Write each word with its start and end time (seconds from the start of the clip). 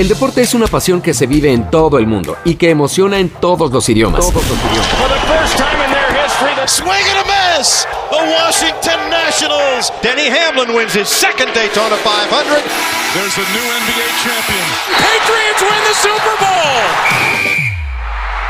El 0.00 0.08
deporte 0.08 0.40
es 0.40 0.54
una 0.54 0.66
pasión 0.66 1.02
que 1.02 1.12
se 1.12 1.26
vive 1.26 1.52
en 1.52 1.70
todo 1.70 1.98
el 1.98 2.06
mundo 2.06 2.38
y 2.46 2.54
que 2.54 2.70
emociona 2.70 3.18
en 3.18 3.28
todos 3.28 3.70
los 3.70 3.86
idiomas. 3.86 4.24
For 4.24 4.32
the 4.32 4.48
first 5.28 5.58
time 5.58 5.76
in 5.84 5.92
their 5.92 6.24
history, 6.24 6.54
the 6.56 6.66
Swing 6.66 7.04
and 7.12 7.20
a 7.20 7.58
miss! 7.58 7.84
The 8.08 8.16
Washington 8.16 9.10
Nationals! 9.10 9.92
Denny 10.00 10.30
Hamlin 10.30 10.74
wins 10.74 10.94
his 10.94 11.06
second 11.06 11.52
Daytona 11.52 11.96
500. 11.96 12.64
There's 13.12 13.34
the 13.36 13.44
new 13.52 13.60
NBA 13.60 14.08
champion. 14.24 14.66
Patriots 14.96 15.60
win 15.60 15.82
the 15.84 15.96
Super 16.00 16.36
Bowl. 16.40 17.79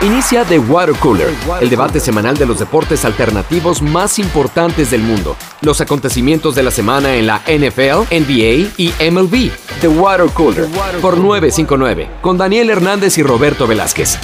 Inicia 0.02 0.46
The 0.46 0.58
Water 0.58 0.94
Cooler, 0.94 1.28
el 1.60 1.68
debate 1.68 2.00
semanal 2.00 2.34
de 2.34 2.46
los 2.46 2.58
deportes 2.58 3.04
alternativos 3.04 3.82
más 3.82 4.18
importantes 4.18 4.90
del 4.90 5.02
mundo. 5.02 5.36
Los 5.60 5.82
acontecimientos 5.82 6.54
de 6.54 6.62
la 6.62 6.70
semana 6.70 7.16
en 7.16 7.26
la 7.26 7.42
NFL, 7.46 8.08
NBA 8.10 8.72
y 8.78 8.94
MLB. 9.10 9.50
The 9.82 9.88
Water 9.88 10.30
Cooler, 10.32 10.64
por 11.02 11.18
959, 11.18 12.08
con 12.22 12.38
Daniel 12.38 12.70
Hernández 12.70 13.18
y 13.18 13.22
Roberto 13.22 13.66
Velázquez. 13.66 14.18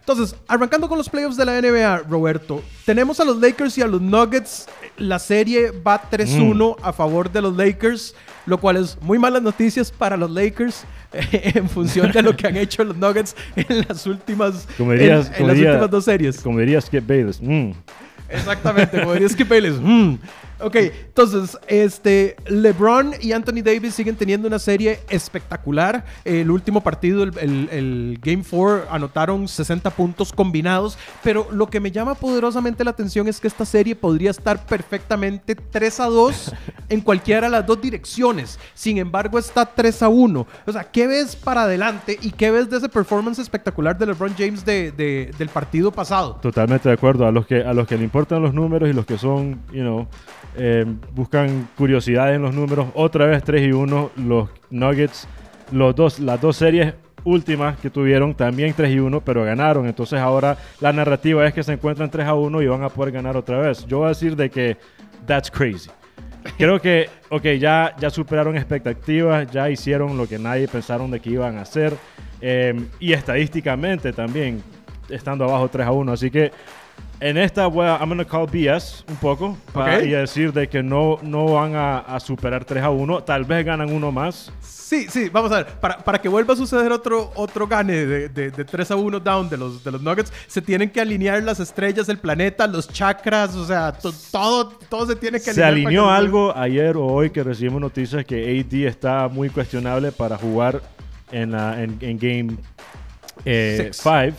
Entonces, 0.00 0.36
arrancando 0.46 0.90
con 0.90 0.98
los 0.98 1.08
playoffs 1.08 1.38
de 1.38 1.46
la 1.46 1.58
NBA, 1.58 2.02
Roberto, 2.10 2.62
tenemos 2.84 3.18
a 3.18 3.24
los 3.24 3.38
Lakers 3.38 3.78
y 3.78 3.80
a 3.80 3.86
los 3.86 4.02
Nuggets. 4.02 4.66
La 4.96 5.18
serie 5.18 5.70
va 5.72 6.00
3-1 6.10 6.76
a 6.82 6.92
favor 6.92 7.30
de 7.30 7.42
los 7.42 7.56
Lakers, 7.56 8.14
lo 8.46 8.58
cual 8.58 8.76
es 8.76 8.96
muy 9.00 9.18
malas 9.18 9.42
noticias 9.42 9.90
para 9.90 10.16
los 10.16 10.30
Lakers 10.30 10.84
en 11.32 11.68
función 11.68 12.12
de 12.12 12.22
lo 12.22 12.36
que 12.36 12.46
han 12.46 12.56
hecho 12.56 12.84
los 12.84 12.96
Nuggets 12.96 13.34
en 13.56 13.84
las 13.88 14.06
últimas, 14.06 14.68
dirías, 14.78 15.28
en, 15.34 15.40
en 15.42 15.46
las 15.48 15.56
diría- 15.56 15.70
últimas 15.72 15.90
dos 15.90 16.04
series. 16.04 16.40
Como 16.40 16.58
diría 16.60 16.80
Skip 16.80 17.06
Bayless. 17.06 17.40
mm. 17.42 17.70
Exactamente, 18.28 19.00
como 19.00 19.12
diría 19.12 19.28
Skip 19.28 19.48
Bayless. 19.48 19.74
Mm. 19.80 20.14
Ok, 20.64 20.76
entonces, 20.76 21.58
este, 21.68 22.36
LeBron 22.46 23.12
y 23.20 23.32
Anthony 23.32 23.62
Davis 23.62 23.94
siguen 23.94 24.16
teniendo 24.16 24.48
una 24.48 24.58
serie 24.58 25.00
espectacular. 25.10 26.04
El 26.24 26.50
último 26.50 26.80
partido, 26.82 27.22
el, 27.22 27.68
el- 27.70 28.18
Game 28.22 28.42
4, 28.48 28.86
anotaron 28.90 29.46
60 29.48 29.90
puntos 29.90 30.32
combinados. 30.32 30.96
Pero 31.22 31.46
lo 31.52 31.66
que 31.68 31.80
me 31.80 31.90
llama 31.90 32.14
poderosamente 32.14 32.82
la 32.84 32.90
atención 32.92 33.28
es 33.28 33.40
que 33.40 33.48
esta 33.48 33.64
serie 33.64 33.94
podría 33.94 34.30
estar 34.30 34.64
perfectamente 34.66 35.54
3 35.54 36.00
a 36.00 36.06
2 36.06 36.52
en 36.88 37.00
cualquiera 37.00 37.42
de 37.46 37.50
las 37.50 37.66
dos 37.66 37.80
direcciones. 37.80 38.58
Sin 38.74 38.98
embargo, 38.98 39.38
está 39.38 39.66
3 39.66 40.02
a 40.02 40.08
1. 40.08 40.46
O 40.66 40.72
sea, 40.72 40.84
¿qué 40.84 41.06
ves 41.06 41.36
para 41.36 41.64
adelante 41.64 42.18
y 42.22 42.30
qué 42.30 42.50
ves 42.50 42.70
de 42.70 42.78
ese 42.78 42.88
performance 42.88 43.38
espectacular 43.38 43.98
de 43.98 44.06
LeBron 44.06 44.34
James 44.38 44.64
de- 44.64 44.92
de- 44.92 45.30
del 45.36 45.48
partido 45.50 45.90
pasado? 45.92 46.36
Totalmente 46.40 46.88
de 46.88 46.94
acuerdo. 46.94 47.26
A 47.26 47.32
los 47.32 47.46
que 47.46 47.62
a 47.62 47.72
los 47.74 47.86
que 47.86 47.96
le 47.98 48.04
importan 48.04 48.42
los 48.42 48.54
números 48.54 48.88
y 48.88 48.92
los 48.92 49.04
que 49.06 49.18
son, 49.18 49.60
you 49.72 49.82
know, 49.82 50.06
eh, 50.56 50.84
buscan 51.12 51.68
curiosidad 51.76 52.34
en 52.34 52.42
los 52.42 52.54
números. 52.54 52.88
Otra 52.94 53.26
vez 53.26 53.42
3 53.42 53.68
y 53.68 53.72
1. 53.72 54.10
Los 54.16 54.50
Nuggets, 54.70 55.26
los 55.72 55.94
dos, 55.94 56.18
las 56.20 56.40
dos 56.40 56.56
series 56.56 56.94
últimas 57.24 57.78
que 57.78 57.90
tuvieron 57.90 58.34
también 58.34 58.74
3 58.74 58.92
y 58.92 58.98
1, 58.98 59.20
pero 59.22 59.44
ganaron. 59.44 59.86
Entonces 59.86 60.20
ahora 60.20 60.56
la 60.80 60.92
narrativa 60.92 61.46
es 61.46 61.54
que 61.54 61.62
se 61.62 61.72
encuentran 61.72 62.10
3 62.10 62.26
a 62.26 62.34
1 62.34 62.62
y 62.62 62.66
van 62.66 62.82
a 62.82 62.88
poder 62.88 63.12
ganar 63.12 63.36
otra 63.36 63.58
vez. 63.58 63.84
Yo 63.86 63.98
voy 63.98 64.06
a 64.06 64.08
decir 64.10 64.36
de 64.36 64.50
que 64.50 64.76
that's 65.26 65.50
crazy. 65.50 65.90
Creo 66.58 66.78
que, 66.78 67.08
ok, 67.30 67.44
ya, 67.58 67.94
ya 67.98 68.10
superaron 68.10 68.54
expectativas, 68.56 69.50
ya 69.50 69.70
hicieron 69.70 70.16
lo 70.18 70.28
que 70.28 70.38
nadie 70.38 70.68
pensaron 70.68 71.10
de 71.10 71.20
que 71.20 71.30
iban 71.30 71.56
a 71.56 71.62
hacer. 71.62 71.94
eh, 72.40 72.78
y 73.00 73.14
estadísticamente 73.14 74.12
también, 74.12 74.62
estando 75.08 75.44
abajo 75.44 75.68
3 75.68 75.86
a 75.86 75.92
1. 75.92 76.12
Así 76.12 76.30
que 76.30 76.52
en 77.26 77.38
esta 77.38 77.66
voy 77.68 77.86
a, 77.86 77.96
I'm 77.98 78.08
gonna 78.10 78.24
call 78.24 78.46
BS 78.46 79.02
un 79.08 79.16
poco 79.16 79.56
para, 79.72 80.02
y 80.02 80.10
decir 80.10 80.52
de 80.52 80.68
que 80.68 80.82
no, 80.82 81.18
no 81.22 81.46
van 81.46 81.74
a, 81.74 82.00
a 82.00 82.20
superar 82.20 82.64
3 82.64 82.82
a 82.84 82.90
1. 82.90 83.22
Tal 83.24 83.44
vez 83.44 83.64
ganan 83.64 83.90
uno 83.90 84.12
más. 84.12 84.52
Sí, 84.60 85.06
sí, 85.08 85.30
vamos 85.30 85.50
a 85.50 85.56
ver. 85.62 85.66
Para, 85.80 85.96
para 85.98 86.20
que 86.20 86.28
vuelva 86.28 86.52
a 86.52 86.56
suceder 86.56 86.92
otro, 86.92 87.32
otro 87.36 87.66
gane 87.66 87.94
de, 88.04 88.28
de, 88.28 88.50
de 88.50 88.64
3 88.64 88.90
a 88.90 88.96
1 88.96 89.20
down 89.20 89.48
de 89.48 89.56
los, 89.56 89.82
de 89.82 89.90
los 89.92 90.02
Nuggets, 90.02 90.30
se 90.46 90.60
tienen 90.60 90.90
que 90.90 91.00
alinear 91.00 91.42
las 91.42 91.58
estrellas, 91.60 92.10
el 92.10 92.18
planeta, 92.18 92.66
los 92.66 92.88
chakras, 92.88 93.54
o 93.54 93.64
sea, 93.66 93.92
to- 93.92 94.12
todo, 94.30 94.68
todo 94.90 95.06
se 95.06 95.16
tiene 95.16 95.38
que 95.40 95.54
Se 95.54 95.64
alinear. 95.64 95.86
alineó 95.88 96.04
para 96.04 96.16
que- 96.18 96.24
algo 96.26 96.56
ayer 96.56 96.96
o 96.98 97.06
hoy 97.06 97.30
que 97.30 97.42
recibimos 97.42 97.80
noticias 97.80 98.24
que 98.26 98.60
AD 98.60 98.86
está 98.86 99.28
muy 99.28 99.48
cuestionable 99.48 100.12
para 100.12 100.36
jugar 100.36 100.82
en, 101.32 101.52
la- 101.52 101.82
en, 101.82 101.96
en 102.02 102.18
Game 102.18 102.56
Six. 103.44 103.96
5. 103.96 104.36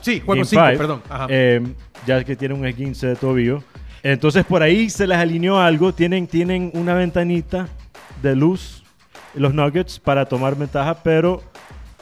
Sí, 0.00 0.20
juego 0.20 0.34
Game 0.34 0.44
5, 0.44 0.62
five, 0.64 0.76
perdón. 0.78 1.02
Ajá. 1.08 1.26
eh, 1.28 1.62
ya 2.06 2.24
que 2.24 2.36
tiene 2.36 2.54
un 2.54 2.66
esguince 2.66 3.08
de 3.08 3.16
tobillo. 3.16 3.62
Entonces 4.02 4.44
por 4.44 4.62
ahí 4.62 4.88
se 4.88 5.06
les 5.06 5.18
alineó 5.18 5.60
algo. 5.60 5.92
Tienen, 5.92 6.26
tienen 6.26 6.70
una 6.74 6.94
ventanita 6.94 7.68
de 8.22 8.34
luz 8.34 8.82
los 9.34 9.54
Nuggets 9.54 9.98
para 10.00 10.26
tomar 10.26 10.56
ventaja, 10.56 11.02
pero 11.02 11.42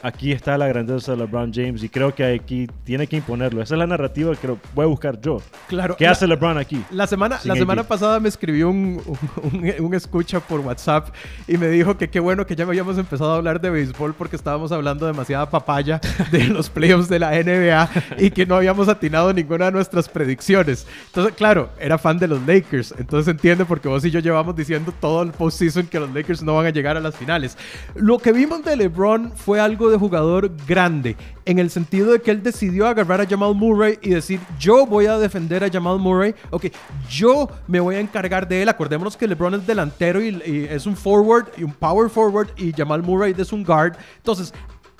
aquí 0.01 0.31
está 0.31 0.57
la 0.57 0.67
grandeza 0.67 1.11
de 1.11 1.17
LeBron 1.19 1.51
James 1.53 1.83
y 1.83 1.89
creo 1.89 2.13
que 2.13 2.23
aquí 2.25 2.67
tiene 2.83 3.07
que 3.07 3.17
imponerlo. 3.17 3.61
Esa 3.61 3.75
es 3.75 3.79
la 3.79 3.87
narrativa 3.87 4.33
que 4.35 4.55
voy 4.73 4.83
a 4.83 4.87
buscar 4.87 5.19
yo. 5.19 5.41
Claro, 5.67 5.95
¿Qué 5.97 6.05
la- 6.05 6.11
hace 6.11 6.27
LeBron 6.27 6.57
aquí? 6.57 6.83
La 6.91 7.05
semana, 7.07 7.39
la 7.43 7.55
semana 7.55 7.81
AD. 7.81 7.87
pasada 7.87 8.19
me 8.19 8.29
escribió 8.29 8.69
un, 8.69 9.01
un- 9.43 9.73
un 9.85 9.93
escucha 9.93 10.39
por 10.39 10.59
WhatsApp 10.61 11.09
y 11.47 11.57
me 11.57 11.67
dijo 11.67 11.97
que 11.97 12.09
qué 12.09 12.19
bueno 12.19 12.45
que 12.45 12.55
ya 12.55 12.63
habíamos 12.65 12.97
empezado 12.97 13.33
a 13.33 13.35
hablar 13.37 13.59
de 13.61 13.69
béisbol 13.69 14.13
porque 14.13 14.35
estábamos 14.35 14.71
hablando 14.71 15.05
demasiada 15.05 15.49
papaya 15.49 15.99
de 16.31 16.45
los 16.45 16.69
playoffs 16.69 17.09
de 17.09 17.19
la 17.19 17.31
NBA 17.35 17.89
y 18.17 18.31
que 18.31 18.45
no 18.45 18.55
habíamos 18.55 18.87
atinado 18.87 19.33
ninguna 19.33 19.65
de 19.65 19.71
nuestras 19.71 20.07
predicciones. 20.09 20.87
Entonces, 21.07 21.33
claro, 21.35 21.69
era 21.79 21.97
fan 21.97 22.17
de 22.17 22.27
los 22.27 22.41
Lakers. 22.47 22.93
Entonces 22.97 23.27
entiende 23.31 23.65
porque 23.65 23.87
vos 23.87 24.03
y 24.05 24.11
yo 24.11 24.19
llevamos 24.19 24.55
diciendo 24.55 24.93
todo 24.99 25.23
el 25.23 25.31
postseason 25.31 25.87
que 25.87 25.99
los 25.99 26.13
Lakers 26.13 26.41
no 26.43 26.55
van 26.55 26.65
a 26.67 26.69
llegar 26.69 26.95
a 26.97 26.99
las 26.99 27.15
finales. 27.15 27.57
Lo 27.95 28.17
que 28.19 28.31
vimos 28.31 28.63
de 28.63 28.75
LeBron 28.75 29.33
fue 29.35 29.59
algo 29.59 29.88
de 29.89 29.97
jugador 29.97 30.51
grande 30.67 31.15
en 31.45 31.59
el 31.59 31.69
sentido 31.69 32.11
de 32.11 32.21
que 32.21 32.31
él 32.31 32.43
decidió 32.43 32.87
agarrar 32.87 33.21
a 33.21 33.25
Jamal 33.27 33.55
Murray 33.55 33.97
y 34.01 34.09
decir, 34.11 34.39
yo 34.59 34.85
voy 34.85 35.05
a 35.07 35.17
defender 35.17 35.63
a 35.63 35.69
Jamal 35.69 35.99
Murray, 35.99 36.33
ok, 36.51 36.65
yo 37.09 37.49
me 37.67 37.79
voy 37.79 37.95
a 37.95 37.99
encargar 37.99 38.47
de 38.47 38.61
él. 38.61 38.69
Acordémonos 38.69 39.17
que 39.17 39.27
LeBron 39.27 39.55
es 39.55 39.65
delantero 39.67 40.21
y, 40.21 40.29
y 40.45 40.67
es 40.69 40.85
un 40.85 40.95
forward 40.95 41.47
y 41.57 41.63
un 41.63 41.73
power 41.73 42.09
forward 42.09 42.49
y 42.57 42.71
Jamal 42.73 43.01
Murray 43.03 43.33
es 43.37 43.51
un 43.51 43.63
guard. 43.63 43.93
Entonces, 44.17 44.53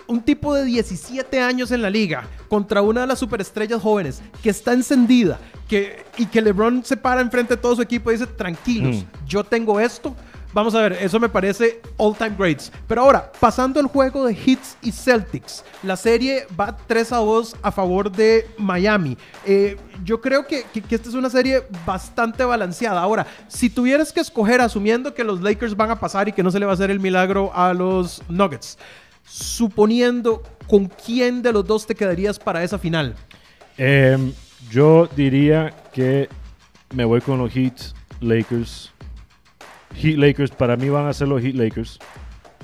un 0.07 0.21
tipo 0.21 0.55
de 0.55 0.65
17 0.65 1.39
años 1.39 1.69
en 1.71 1.83
la 1.83 1.89
liga 1.89 2.23
contra 2.47 2.81
una 2.81 3.01
de 3.01 3.07
las 3.07 3.19
superestrellas 3.19 3.79
jóvenes 3.79 4.23
que 4.41 4.49
está 4.49 4.73
encendida 4.73 5.39
que, 5.67 6.03
y 6.17 6.25
que 6.25 6.41
LeBron 6.41 6.83
se 6.83 6.97
para 6.97 7.21
enfrente 7.21 7.55
de 7.55 7.61
todo 7.61 7.75
su 7.75 7.83
equipo 7.83 8.09
y 8.09 8.15
dice, 8.15 8.25
tranquilos, 8.25 8.95
Mm. 9.03 9.27
yo 9.27 9.43
tengo 9.43 9.79
esto. 9.79 10.15
Vamos 10.51 10.73
a 10.73 10.81
ver, 10.81 10.93
eso 10.93 11.19
me 11.19 11.29
parece 11.29 11.79
all 11.97 12.15
time 12.15 12.35
greats. 12.37 12.71
Pero 12.87 13.01
ahora, 13.01 13.31
pasando 13.39 13.79
al 13.79 13.85
juego 13.85 14.25
de 14.25 14.33
Hits 14.33 14.77
y 14.81 14.91
Celtics, 14.91 15.63
la 15.83 15.95
serie 15.95 16.47
va 16.59 16.75
3 16.75 17.11
a 17.11 17.17
2 17.17 17.55
a 17.61 17.71
favor 17.71 18.11
de 18.11 18.47
Miami. 18.57 19.15
Eh, 19.45 19.77
yo 20.03 20.19
creo 20.19 20.47
que, 20.47 20.63
que- 20.73 20.95
esta 20.95 21.07
es 21.09 21.13
una 21.13 21.29
serie 21.29 21.61
bastante 21.85 22.43
balanceada. 22.43 22.99
Ahora, 22.99 23.27
si 23.47 23.69
tuvieras 23.69 24.11
que 24.11 24.21
escoger, 24.21 24.59
asumiendo 24.59 25.13
que 25.13 25.23
los 25.23 25.39
Lakers 25.41 25.75
van 25.77 25.91
a 25.91 25.99
pasar 25.99 26.27
y 26.27 26.31
que 26.31 26.41
no 26.41 26.49
se 26.49 26.59
le 26.59 26.65
va 26.65 26.71
a 26.71 26.73
hacer 26.73 26.89
el 26.89 26.99
milagro 26.99 27.51
a 27.53 27.71
los 27.75 28.23
Nuggets, 28.27 28.79
suponiendo 29.23 30.41
con 30.67 30.87
quién 30.87 31.41
de 31.43 31.53
los 31.53 31.65
dos 31.65 31.85
te 31.85 31.93
quedarías 31.93 32.39
para 32.39 32.63
esa 32.63 32.79
final. 32.79 33.15
Em, 33.77 34.33
yo 34.71 35.07
diría 35.15 35.73
que 35.93 36.27
me 36.95 37.05
voy 37.05 37.21
con 37.21 37.37
los 37.37 37.51
Heat 37.53 37.79
Lakers. 38.19 38.91
Heat 39.95 40.17
Lakers, 40.17 40.51
para 40.51 40.75
mí 40.77 40.89
van 40.89 41.07
a 41.07 41.13
ser 41.13 41.27
los 41.27 41.41
Heat 41.41 41.55
Lakers. 41.55 41.99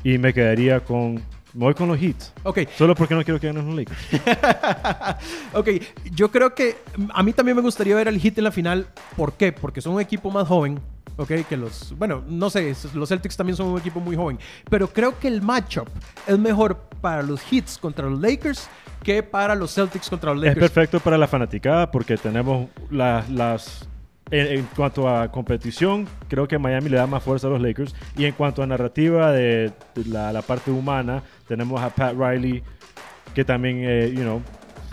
Y 0.03 0.17
me 0.17 0.33
quedaría 0.33 0.79
con. 0.81 1.15
Me 1.53 1.63
voy 1.65 1.73
con 1.73 1.87
los 1.87 1.97
Heat. 1.99 2.15
Ok, 2.43 2.59
Solo 2.77 2.93
porque 2.95 3.15
no 3.15 3.23
quiero 3.23 3.39
que 3.39 3.47
ganen 3.47 3.65
los 3.65 3.75
Lakers. 3.75 3.97
ok, 5.53 5.69
yo 6.13 6.29
creo 6.29 6.53
que 6.53 6.75
a 7.13 7.23
mí 7.23 7.31
también 7.33 7.55
me 7.55 7.61
gustaría 7.61 7.95
ver 7.95 8.07
al 8.07 8.19
Heat 8.19 8.37
en 8.37 8.43
la 8.43 8.51
final. 8.51 8.87
¿Por 9.15 9.33
qué? 9.33 9.51
Porque 9.53 9.81
son 9.81 9.93
un 9.93 10.01
equipo 10.01 10.29
más 10.31 10.47
joven. 10.47 10.79
Ok, 11.17 11.31
que 11.47 11.55
los. 11.55 11.97
Bueno, 11.97 12.23
no 12.27 12.49
sé, 12.49 12.69
es- 12.69 12.93
los 12.93 13.07
Celtics 13.09 13.37
también 13.37 13.55
son 13.55 13.67
un 13.67 13.79
equipo 13.79 13.99
muy 14.01 14.15
joven. 14.17 14.37
Pero 14.69 14.87
creo 14.89 15.17
que 15.17 15.29
el 15.29 15.41
matchup 15.41 15.87
es 16.27 16.37
mejor 16.37 16.77
para 16.99 17.23
los 17.23 17.41
Heats 17.51 17.77
contra 17.77 18.09
los 18.09 18.19
Lakers 18.19 18.67
que 19.01 19.23
para 19.23 19.55
los 19.55 19.73
Celtics 19.73 20.09
contra 20.09 20.33
los 20.33 20.43
Es 20.43 20.49
Lakers. 20.49 20.71
perfecto 20.71 20.99
para 20.99 21.17
la 21.17 21.27
fanaticada 21.27 21.89
porque 21.89 22.17
tenemos 22.17 22.67
las. 22.91 23.29
las 23.29 23.87
en, 24.31 24.57
en 24.59 24.67
cuanto 24.75 25.07
a 25.07 25.31
competición, 25.31 26.07
creo 26.27 26.47
que 26.47 26.57
Miami 26.57 26.89
le 26.89 26.97
da 26.97 27.07
más 27.07 27.23
fuerza 27.23 27.47
a 27.47 27.49
los 27.51 27.61
Lakers. 27.61 27.95
Y 28.17 28.25
en 28.25 28.33
cuanto 28.33 28.63
a 28.63 28.67
narrativa 28.67 29.31
de, 29.31 29.71
de 29.95 30.05
la, 30.09 30.31
la 30.33 30.41
parte 30.41 30.71
humana, 30.71 31.21
tenemos 31.47 31.81
a 31.81 31.89
Pat 31.89 32.15
Riley, 32.17 32.63
que 33.33 33.43
también, 33.45 33.79
eh, 33.83 34.11
you 34.13 34.21
know, 34.21 34.41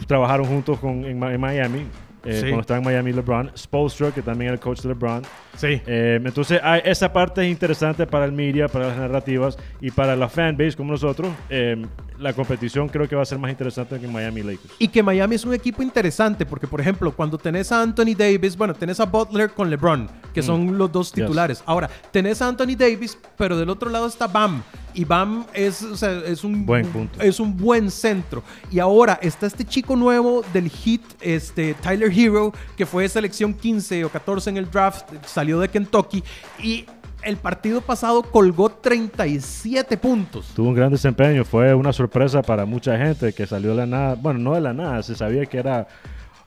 trabajaron 0.06 0.46
juntos 0.46 0.78
con, 0.78 1.04
en, 1.04 1.18
Miami. 1.18 1.86
eh, 2.24 2.32
Sí. 2.34 2.40
Cuando 2.42 2.60
estaba 2.60 2.78
en 2.78 2.84
Miami 2.84 3.12
LeBron, 3.12 3.50
Spolstra, 3.56 4.10
que 4.12 4.22
también 4.22 4.48
era 4.48 4.54
el 4.54 4.60
coach 4.60 4.80
de 4.82 4.88
LeBron. 4.90 5.22
Sí. 5.56 5.80
Eh, 5.86 6.20
entonces, 6.24 6.60
hay- 6.62 6.82
esa 6.84 7.12
parte 7.12 7.44
es 7.44 7.50
interesante 7.50 8.06
para 8.06 8.24
el 8.24 8.32
media, 8.32 8.68
para 8.68 8.88
las 8.88 8.96
narrativas 8.96 9.56
y 9.80 9.90
para 9.90 10.16
la 10.16 10.28
fanbase 10.28 10.76
como 10.76 10.92
nosotros. 10.92 11.30
Eh, 11.50 11.84
la 12.18 12.32
competición 12.32 12.88
creo 12.88 13.08
que 13.08 13.16
va 13.16 13.22
a 13.22 13.26
ser 13.26 13.38
más 13.38 13.50
interesante 13.50 13.98
que 13.98 14.06
Miami 14.06 14.42
Lakers. 14.42 14.74
Y 14.78 14.88
que 14.88 15.02
Miami 15.02 15.34
es 15.34 15.44
un 15.44 15.54
equipo 15.54 15.82
interesante, 15.82 16.46
porque 16.46 16.66
por 16.68 16.80
ejemplo, 16.80 17.10
cuando 17.12 17.36
tenés 17.36 17.72
a 17.72 17.82
Anthony 17.82 18.14
Davis, 18.16 18.56
bueno, 18.56 18.74
tenés 18.74 19.00
a 19.00 19.06
Butler 19.06 19.50
con 19.50 19.68
LeBron, 19.68 20.08
que 20.32 20.40
Mm. 20.40 20.44
son 20.44 20.78
los 20.78 20.92
dos 20.92 21.10
titulares. 21.12 21.62
Ahora, 21.66 21.90
tenés 22.12 22.40
a 22.40 22.46
Anthony 22.48 22.76
Davis, 22.78 23.18
pero 23.36 23.56
del 23.56 23.68
otro 23.70 23.90
lado 23.90 24.06
está 24.06 24.26
Bam. 24.28 24.62
Y 24.94 25.04
Bam 25.04 25.46
es, 25.54 25.82
o 25.82 25.96
sea, 25.96 26.18
es 26.26 26.44
un 26.44 26.66
Buen 26.66 26.86
punto. 26.86 27.18
es 27.22 27.40
un 27.40 27.56
buen 27.56 27.90
centro. 27.90 28.42
Y 28.70 28.78
ahora 28.78 29.18
está 29.22 29.46
este 29.46 29.64
chico 29.64 29.96
nuevo 29.96 30.44
del 30.52 30.68
Heat, 30.70 31.00
este 31.22 31.72
Tyler 31.82 32.12
Hero, 32.14 32.52
que 32.76 32.84
fue 32.84 33.08
selección 33.08 33.54
15 33.54 34.04
o 34.04 34.10
14 34.10 34.50
en 34.50 34.58
el 34.58 34.70
draft, 34.70 35.06
salió 35.26 35.41
de 35.44 35.68
Kentucky 35.68 36.22
y 36.62 36.86
el 37.22 37.36
partido 37.36 37.80
pasado 37.80 38.22
colgó 38.22 38.70
37 38.70 39.96
puntos. 39.96 40.52
Tuvo 40.54 40.68
un 40.68 40.74
gran 40.74 40.90
desempeño, 40.90 41.44
fue 41.44 41.74
una 41.74 41.92
sorpresa 41.92 42.42
para 42.42 42.64
mucha 42.64 42.96
gente 42.96 43.32
que 43.32 43.46
salió 43.46 43.70
de 43.70 43.76
la 43.76 43.86
nada. 43.86 44.14
Bueno, 44.14 44.40
no 44.40 44.54
de 44.54 44.60
la 44.60 44.72
nada, 44.72 45.02
se 45.02 45.14
sabía 45.14 45.46
que 45.46 45.58
era 45.58 45.86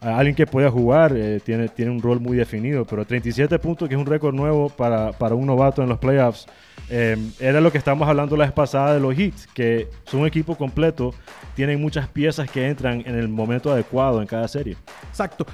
eh, 0.02 0.08
alguien 0.08 0.36
que 0.36 0.46
podía 0.46 0.70
jugar, 0.70 1.14
eh, 1.16 1.40
tiene, 1.44 1.70
tiene 1.70 1.92
un 1.92 2.02
rol 2.02 2.20
muy 2.20 2.38
definido, 2.38 2.86
pero 2.86 3.06
37 3.06 3.58
puntos, 3.60 3.88
que 3.88 3.96
es 3.96 4.00
un 4.00 4.06
récord 4.06 4.34
nuevo 4.34 4.70
para, 4.70 5.12
para 5.14 5.36
un 5.36 5.46
novato 5.46 5.82
en 5.82 5.90
los 5.90 6.00
playoffs, 6.00 6.46
eh, 6.90 7.18
era 7.40 7.62
lo 7.62 7.72
que 7.72 7.78
estábamos 7.78 8.08
hablando 8.08 8.36
la 8.36 8.46
vez 8.46 8.54
pasada 8.54 8.94
de 8.94 9.00
los 9.00 9.16
Heat, 9.16 9.34
que 9.54 9.88
son 10.06 10.22
un 10.22 10.28
equipo 10.28 10.56
completo, 10.56 11.14
tienen 11.56 11.82
muchas 11.82 12.08
piezas 12.08 12.50
que 12.50 12.68
entran 12.68 13.02
en 13.06 13.16
el 13.18 13.30
momento 13.30 13.72
adecuado 13.72 14.22
en 14.22 14.28
cada 14.28 14.48
serie. 14.48 14.78
Exacto. 15.10 15.46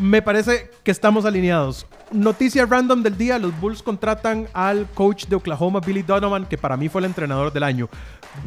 Me 0.00 0.22
parece 0.22 0.70
que 0.82 0.90
estamos 0.90 1.26
alineados. 1.26 1.86
Noticia 2.10 2.64
random 2.64 3.02
del 3.02 3.18
día, 3.18 3.38
los 3.38 3.58
Bulls 3.60 3.82
contratan 3.82 4.48
al 4.54 4.88
coach 4.94 5.26
de 5.26 5.36
Oklahoma, 5.36 5.80
Billy 5.80 6.02
Donovan, 6.02 6.46
que 6.46 6.56
para 6.56 6.76
mí 6.78 6.88
fue 6.88 7.02
el 7.02 7.04
entrenador 7.04 7.52
del 7.52 7.62
año. 7.62 7.86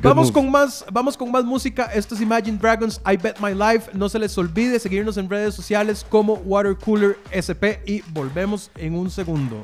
Vamos 0.02 0.28
move. 0.28 0.34
con, 0.34 0.52
más, 0.52 0.84
vamos 0.92 1.16
con 1.16 1.32
más 1.32 1.46
música. 1.46 1.92
Esto 1.94 2.16
es 2.16 2.22
Imagine 2.22 2.58
Dragons, 2.58 3.00
I 3.06 3.18
Bet 3.18 3.40
My 3.40 3.54
Life. 3.54 3.92
No 3.94 4.10
se 4.10 4.18
les 4.18 4.36
olvide 4.36 4.80
seguirnos 4.80 5.18
en 5.18 5.30
redes 5.30 5.54
sociales 5.54 6.04
como 6.10 6.34
Water 6.34 6.76
Cooler 6.76 7.20
SP 7.30 7.84
y 7.86 8.02
volvemos 8.12 8.72
en 8.76 8.96
un 8.96 9.12
segundo. 9.12 9.64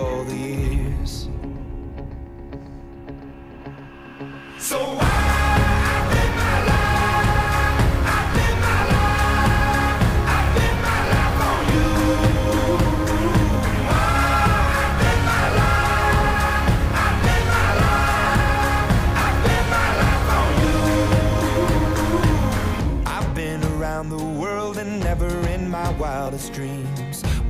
All 0.00 0.24
the 0.24 0.36
years. 0.36 1.28
So 4.58 4.78
why? 4.78 5.06
I've 23.06 23.34
been 23.34 23.62
around 23.74 24.08
the 24.08 24.24
world 24.40 24.78
and 24.78 25.00
never 25.00 25.28
in 25.48 25.68
my 25.68 25.90
wildest 25.92 26.52
dreams 26.52 26.89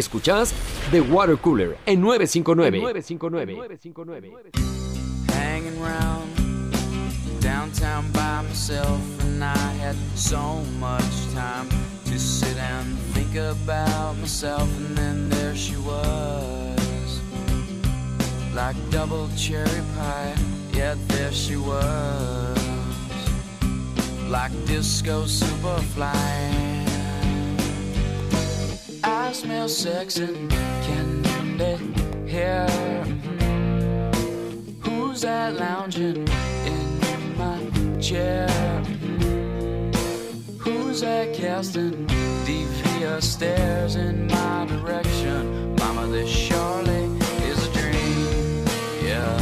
Escuchás 0.00 0.52
The 0.90 1.02
Water 1.02 1.36
Cooler 1.36 1.76
en 1.86 2.00
959. 2.00 2.80
959. 2.80 4.30
hanging 5.28 5.80
round 5.80 6.30
downtown 7.40 8.10
by 8.12 8.42
myself, 8.42 9.00
and 9.24 9.44
I 9.44 9.56
had 9.78 9.96
so 10.14 10.62
much 10.78 11.32
time 11.34 11.68
to 12.06 12.18
sit 12.18 12.56
and 12.56 12.98
think 13.14 13.36
about 13.36 14.16
myself, 14.18 14.68
and 14.78 14.96
then 14.96 15.28
there 15.28 15.54
she 15.54 15.76
was, 15.76 17.20
like 18.54 18.76
double 18.90 19.28
cherry 19.36 19.82
pie. 19.96 20.34
Yeah, 20.72 20.94
there 21.08 21.32
she 21.32 21.56
was, 21.56 22.58
like 24.28 24.52
disco 24.66 25.24
superfly. 25.24 26.79
Smell 29.32 29.68
sex 29.68 30.18
and 30.18 30.50
candy 30.50 31.76
here. 32.28 32.66
Hmm. 32.68 34.10
Who's 34.80 35.22
that 35.22 35.54
lounging 35.54 36.28
in 36.66 37.38
my 37.38 37.98
chair? 38.00 38.48
Hmm. 38.48 39.90
Who's 40.58 41.00
that 41.00 41.32
casting 41.32 42.06
devious 42.44 43.32
stares 43.32 43.96
in 43.96 44.26
my 44.26 44.66
direction. 44.66 45.74
Mama, 45.76 46.06
this 46.08 46.28
surely 46.28 47.04
is 47.50 47.66
a 47.66 47.72
dream. 47.72 48.64
Yeah. 49.02 49.40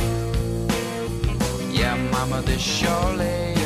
Yeah, 1.71 1.97
mama, 2.13 2.43
this 2.43 2.61
surely 2.61 3.58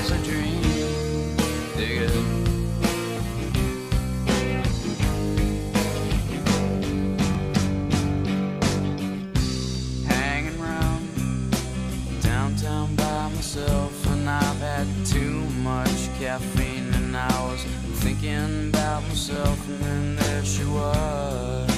caffeine, 16.22 16.94
and 16.94 17.16
I 17.16 17.50
was 17.50 17.64
thinking 18.04 18.68
about 18.68 19.02
myself, 19.08 19.58
and 19.68 19.80
then 19.80 20.16
there 20.16 20.44
she 20.44 20.64
was 20.64 21.68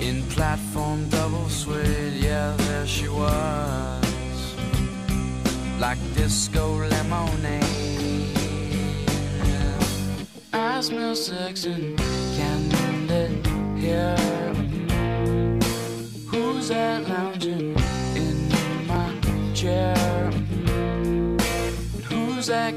in 0.00 0.24
platform 0.24 1.08
double 1.08 1.48
suede. 1.48 2.14
Yeah, 2.14 2.52
there 2.66 2.84
she 2.84 3.06
was, 3.06 4.56
like 5.78 5.98
disco 6.14 6.84
lemonade. 6.88 7.62
I 10.52 10.80
smell 10.80 11.14
sex 11.14 11.66
and 11.66 11.96
candy 12.36 13.40
here. 13.80 14.63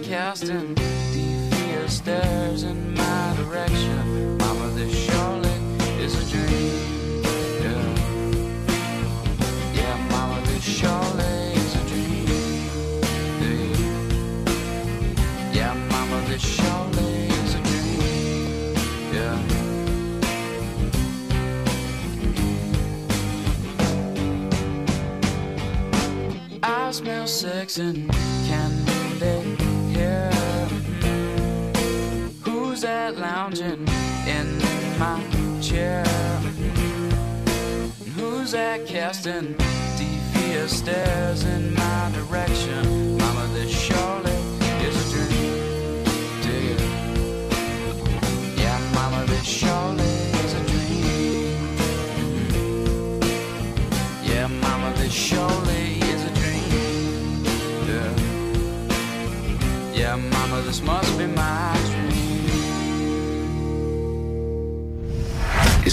Casting 0.08 0.74
devious 0.74 1.98
stares 1.98 2.64
in 2.64 2.94
my 2.94 3.34
direction? 3.36 4.38
Mama, 4.38 4.70
this 4.70 4.96
surely 5.06 5.50
is 6.00 6.16
a 6.16 6.26
dream. 6.32 7.24
Yeah, 9.76 9.98
Mama, 10.10 10.42
this 10.46 10.66
is 10.66 10.84
a 11.76 11.84
dream. 11.90 12.28
Yeah, 15.54 15.74
Mama, 15.92 16.22
this 16.28 16.44
is 16.46 17.56
a 17.56 17.62
dream. 17.68 18.76
Yeah. 19.14 19.38
I 26.64 26.92
smell 26.92 27.28
sex 27.28 27.78
and 27.78 28.10
Who's 32.78 32.84
that 32.84 33.18
lounging 33.18 33.88
in 34.28 34.60
my 35.00 35.20
chair? 35.60 36.04
Who's 38.16 38.52
that 38.52 38.86
casting 38.86 39.56
devious 39.98 40.78
stares 40.78 41.44
in 41.44 41.74
my 41.74 42.12
direction? 42.14 43.18
Mama, 43.18 43.48
this 43.56 43.72
surely 43.72 44.32
is 44.86 44.96
a 44.96 45.10
dream. 45.10 46.06
It. 46.46 46.80
Yeah, 48.60 48.80
Mama, 48.94 49.26
this 49.26 49.44
surely 49.44 50.04
is 50.46 50.54
a 50.54 50.64
dream. 50.70 51.58
Yeah, 54.24 54.46
Mama, 54.46 54.94
this 54.98 55.12
surely 55.12 55.98
is 56.14 56.24
a 56.26 56.32
dream. 56.36 57.44
Yeah, 57.88 58.14
yeah, 59.96 60.16
Mama, 60.16 60.62
this 60.62 60.80
must 60.84 61.18
be 61.18 61.26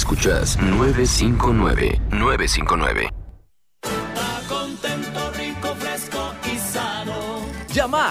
Escuchas 0.05 0.59
959 0.61 1.99
959. 2.11 3.24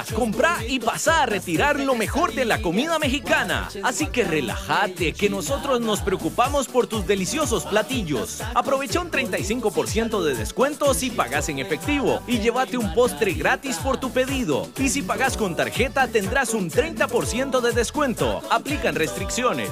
Llama, 0.05 0.17
compra 0.17 0.57
y 0.67 0.79
pasa 0.79 1.23
a 1.23 1.25
retirar 1.25 1.79
lo 1.79 1.95
mejor 1.95 2.33
de 2.33 2.45
la 2.45 2.61
comida 2.61 2.99
mexicana. 2.99 3.69
Así 3.83 4.07
que 4.07 4.23
relájate, 4.23 5.13
que 5.13 5.29
nosotros 5.29 5.81
nos 5.81 6.01
preocupamos 6.01 6.67
por 6.67 6.87
tus 6.87 7.05
deliciosos 7.07 7.65
platillos. 7.65 8.41
Aprovecha 8.53 8.99
un 8.99 9.11
35% 9.11 10.23
de 10.23 10.35
descuento 10.35 10.93
si 10.93 11.09
pagas 11.09 11.49
en 11.49 11.59
efectivo 11.59 12.21
y 12.27 12.39
llévate 12.39 12.77
un 12.77 12.93
postre 12.93 13.33
gratis 13.33 13.77
por 13.77 13.97
tu 13.97 14.11
pedido. 14.11 14.67
Y 14.77 14.89
si 14.89 15.01
pagas 15.01 15.37
con 15.37 15.55
tarjeta 15.55 16.07
tendrás 16.07 16.53
un 16.53 16.69
30% 16.69 17.61
de 17.61 17.71
descuento. 17.71 18.41
Aplican 18.49 18.95
restricciones. 18.95 19.69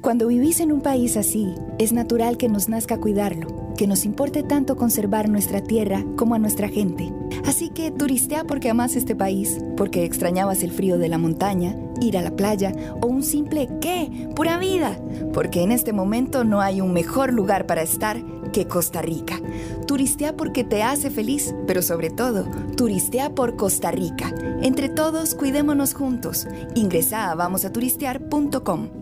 Cuando 0.00 0.28
vivís 0.28 0.60
en 0.60 0.72
un 0.72 0.80
país 0.80 1.16
así, 1.18 1.54
es 1.78 1.92
natural 1.92 2.38
que 2.38 2.48
nos 2.48 2.70
nazca 2.70 2.98
cuidarlo, 2.98 3.69
que 3.80 3.86
nos 3.86 4.04
importe 4.04 4.42
tanto 4.42 4.76
conservar 4.76 5.30
nuestra 5.30 5.62
tierra 5.62 6.04
como 6.14 6.34
a 6.34 6.38
nuestra 6.38 6.68
gente. 6.68 7.14
Así 7.46 7.70
que 7.70 7.90
turistea 7.90 8.44
porque 8.44 8.68
amas 8.68 8.94
este 8.94 9.16
país, 9.16 9.56
porque 9.74 10.04
extrañabas 10.04 10.62
el 10.62 10.70
frío 10.70 10.98
de 10.98 11.08
la 11.08 11.16
montaña, 11.16 11.74
ir 11.98 12.18
a 12.18 12.20
la 12.20 12.36
playa 12.36 12.74
o 13.00 13.06
un 13.06 13.22
simple 13.22 13.70
¿qué? 13.80 14.28
¡Pura 14.36 14.58
vida! 14.58 15.00
Porque 15.32 15.62
en 15.62 15.72
este 15.72 15.94
momento 15.94 16.44
no 16.44 16.60
hay 16.60 16.82
un 16.82 16.92
mejor 16.92 17.32
lugar 17.32 17.64
para 17.64 17.80
estar 17.80 18.22
que 18.52 18.68
Costa 18.68 19.00
Rica. 19.00 19.40
Turistea 19.86 20.36
porque 20.36 20.62
te 20.62 20.82
hace 20.82 21.08
feliz, 21.08 21.54
pero 21.66 21.80
sobre 21.80 22.10
todo, 22.10 22.44
turistea 22.76 23.34
por 23.34 23.56
Costa 23.56 23.90
Rica. 23.90 24.30
Entre 24.60 24.90
todos, 24.90 25.34
cuidémonos 25.34 25.94
juntos. 25.94 26.46
Ingresa 26.74 27.30
a 27.30 27.34
vamosaturistear.com. 27.34 28.99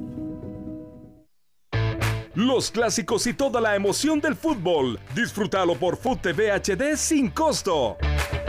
Los 2.39 2.71
clásicos 2.71 3.27
y 3.27 3.35
toda 3.35 3.61
la 3.61 3.75
emoción 3.75 4.21
del 4.21 4.37
fútbol. 4.37 5.01
Disfrútalo 5.13 5.75
por 5.75 5.97
Food 5.97 6.19
TV 6.19 6.53
HD 6.53 6.97
sin 6.97 7.31
costo. 7.31 7.97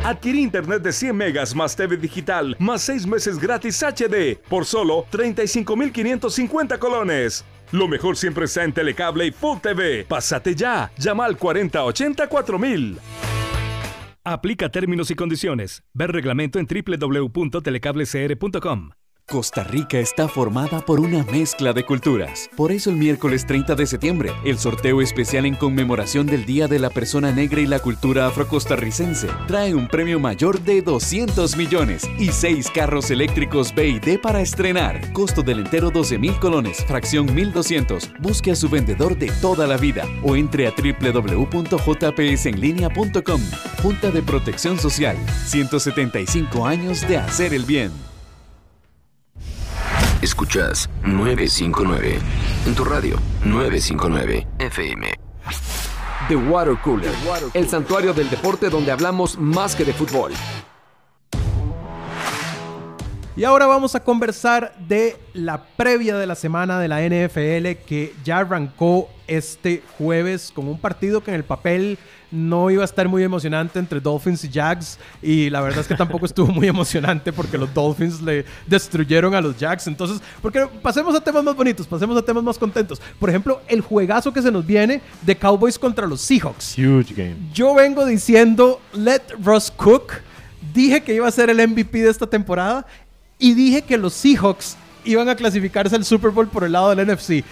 Adquirí 0.03 0.43
internet 0.43 0.84
de 0.84 0.93
100 0.93 1.17
megas 1.17 1.55
más 1.55 1.75
TV 1.75 1.98
digital 1.98 2.55
más 2.60 2.84
6 2.84 3.08
meses 3.08 3.39
gratis 3.39 3.81
HD 3.81 4.38
por 4.48 4.65
solo 4.65 5.08
35,550 5.10 6.77
colones. 6.77 7.43
Lo 7.72 7.88
mejor 7.88 8.15
siempre 8.15 8.46
está 8.46 8.63
en 8.63 8.74
Telecable 8.74 9.25
y 9.25 9.31
Food 9.31 9.62
TV. 9.62 10.05
Pásate 10.08 10.53
ya. 10.53 10.91
Llama 11.00 11.25
al 11.25 11.39
4080-4000. 11.39 12.96
Aplica 14.24 14.69
términos 14.69 15.10
y 15.10 15.15
condiciones. 15.15 15.81
Ver 15.96 16.12
reglamento 16.12 16.60
en 16.60 16.67
www.telecablecr.com. 16.67 18.91
Costa 19.29 19.63
Rica 19.63 20.00
está 20.00 20.27
formada 20.27 20.83
por 20.83 21.00
una 21.00 21.24
mezcla 21.24 21.71
de 21.71 21.86
culturas. 21.86 22.50
Por 22.55 22.71
eso 22.71 22.89
el 22.89 22.95
miércoles 22.95 23.45
30 23.45 23.75
de 23.75 23.86
septiembre, 23.86 24.33
el 24.43 24.57
sorteo 24.57 25.01
especial 25.01 25.45
en 25.45 25.53
conmemoración 25.55 26.25
del 26.25 26.45
Día 26.45 26.67
de 26.67 26.79
la 26.79 26.89
Persona 26.89 27.31
Negra 27.31 27.62
y 27.62 27.67
la 27.67 27.77
Cultura 27.77 28.25
Afrocostarricense 28.25 29.27
trae 29.48 29.75
un 29.75 29.88
premio 29.88 30.19
mayor 30.19 30.59
de 30.62 30.81
200 30.81 31.55
millones 31.57 32.09
y 32.17 32.31
6 32.31 32.71
carros 32.74 33.12
eléctricos 33.12 33.75
B 33.75 33.88
y 33.88 34.00
D 34.00 34.17
para 34.17 34.41
estrenar. 34.41 35.13
Costo 35.13 35.43
del 35.43 35.59
entero 35.59 35.91
12 35.91 36.17
mil 36.17 36.39
colones, 36.39 36.83
fracción 36.86 37.31
1200. 37.31 38.09
Busque 38.19 38.50
a 38.51 38.55
su 38.55 38.67
vendedor 38.67 39.15
de 39.15 39.31
toda 39.41 39.67
la 39.67 39.77
vida 39.77 40.05
o 40.24 40.36
entre 40.36 40.65
a 40.67 40.71
www.jpsenlinea.com. 40.71 43.41
Junta 43.83 44.09
de 44.09 44.24
Protección 44.24 44.79
Social. 44.79 45.17
175 45.45 46.65
años 46.65 47.07
de 47.07 47.17
hacer 47.17 47.53
el 47.53 47.65
bien. 47.65 48.08
Escuchas 50.21 50.89
959. 51.03 52.19
En 52.65 52.75
tu 52.75 52.83
radio, 52.83 53.17
959 53.45 54.47
FM. 54.59 55.13
The 56.27 56.35
Water 56.35 56.75
Cooler, 56.83 57.11
el 57.53 57.69
santuario 57.69 58.13
del 58.13 58.29
deporte 58.29 58.69
donde 58.69 58.91
hablamos 58.91 59.39
más 59.39 59.75
que 59.75 59.85
de 59.85 59.93
fútbol. 59.93 60.33
Y 63.39 63.46
ahora 63.46 63.67
vamos 63.67 63.96
a 63.96 64.01
conversar 64.01 64.75
de 64.89 65.15
la 65.31 65.63
previa 65.63 66.17
de 66.17 66.27
la 66.27 66.36
semana 66.36 66.77
de 66.77 66.89
la 66.89 67.00
NFL 67.00 67.86
que 67.88 68.13
ya 68.22 68.39
arrancó 68.39 69.08
este 69.27 69.81
jueves 69.98 70.51
con 70.53 70.67
un 70.67 70.77
partido 70.77 71.24
que 71.24 71.31
en 71.31 71.36
el 71.36 71.46
papel 71.46 71.98
no 72.31 72.69
iba 72.69 72.81
a 72.81 72.86
estar 72.86 73.08
muy 73.08 73.24
emocionante 73.24 73.79
entre 73.79 74.01
Dolphins 74.01 74.43
y 74.43 74.50
Jags 74.50 75.00
y 75.22 75.50
la 75.50 75.62
verdad 75.62 75.79
es 75.79 75.88
que 75.88 75.96
tampoco 75.96 76.25
estuvo 76.25 76.48
muy 76.48 76.67
emocionante 76.67 77.31
porque 77.31 77.58
los 77.58 77.74
Dolphins 77.74 78.22
le 78.22 78.43
destruyeron 78.67 79.34
a 79.34 79.39
los 79.39 79.55
Jags. 79.58 79.88
Entonces, 79.88 80.22
porque 80.41 80.67
pasemos 80.84 81.15
a 81.15 81.22
temas 81.22 81.41
más 81.41 81.55
bonitos, 81.55 81.88
pasemos 81.88 82.17
a 82.17 82.22
temas 82.22 82.43
más 82.43 82.58
contentos. 82.58 83.01
Por 83.22 83.29
ejemplo, 83.29 83.62
el 83.69 83.79
juegazo 83.79 84.34
que 84.34 84.41
se 84.41 84.51
nos 84.51 84.65
viene 84.65 85.00
de 85.22 85.38
Cowboys 85.38 85.79
contra 85.79 86.05
los 86.05 86.19
Seahawks. 86.19 86.77
Huge 86.77 87.13
game. 87.15 87.38
Yo 87.53 87.74
vengo 87.74 88.05
diciendo, 88.05 88.81
let 88.91 89.22
Russ 89.41 89.72
cook. 89.72 90.12
Dije 90.74 91.01
que 91.01 91.15
iba 91.15 91.25
a 91.25 91.31
ser 91.31 91.50
el 91.50 91.65
MVP 91.65 92.00
de 92.00 92.10
esta 92.10 92.27
temporada 92.27 92.86
y 93.39 93.53
dije 93.53 93.81
que 93.81 93.98
los 93.98 94.13
Seahawks 94.13 94.75
iban 95.05 95.29
a 95.29 95.36
clasificarse 95.36 95.96
al 95.96 96.05
Super 96.05 96.29
Bowl 96.29 96.48
por 96.48 96.65
el 96.65 96.74
lado 96.74 96.93
del 96.93 97.08
NFC. 97.08 97.43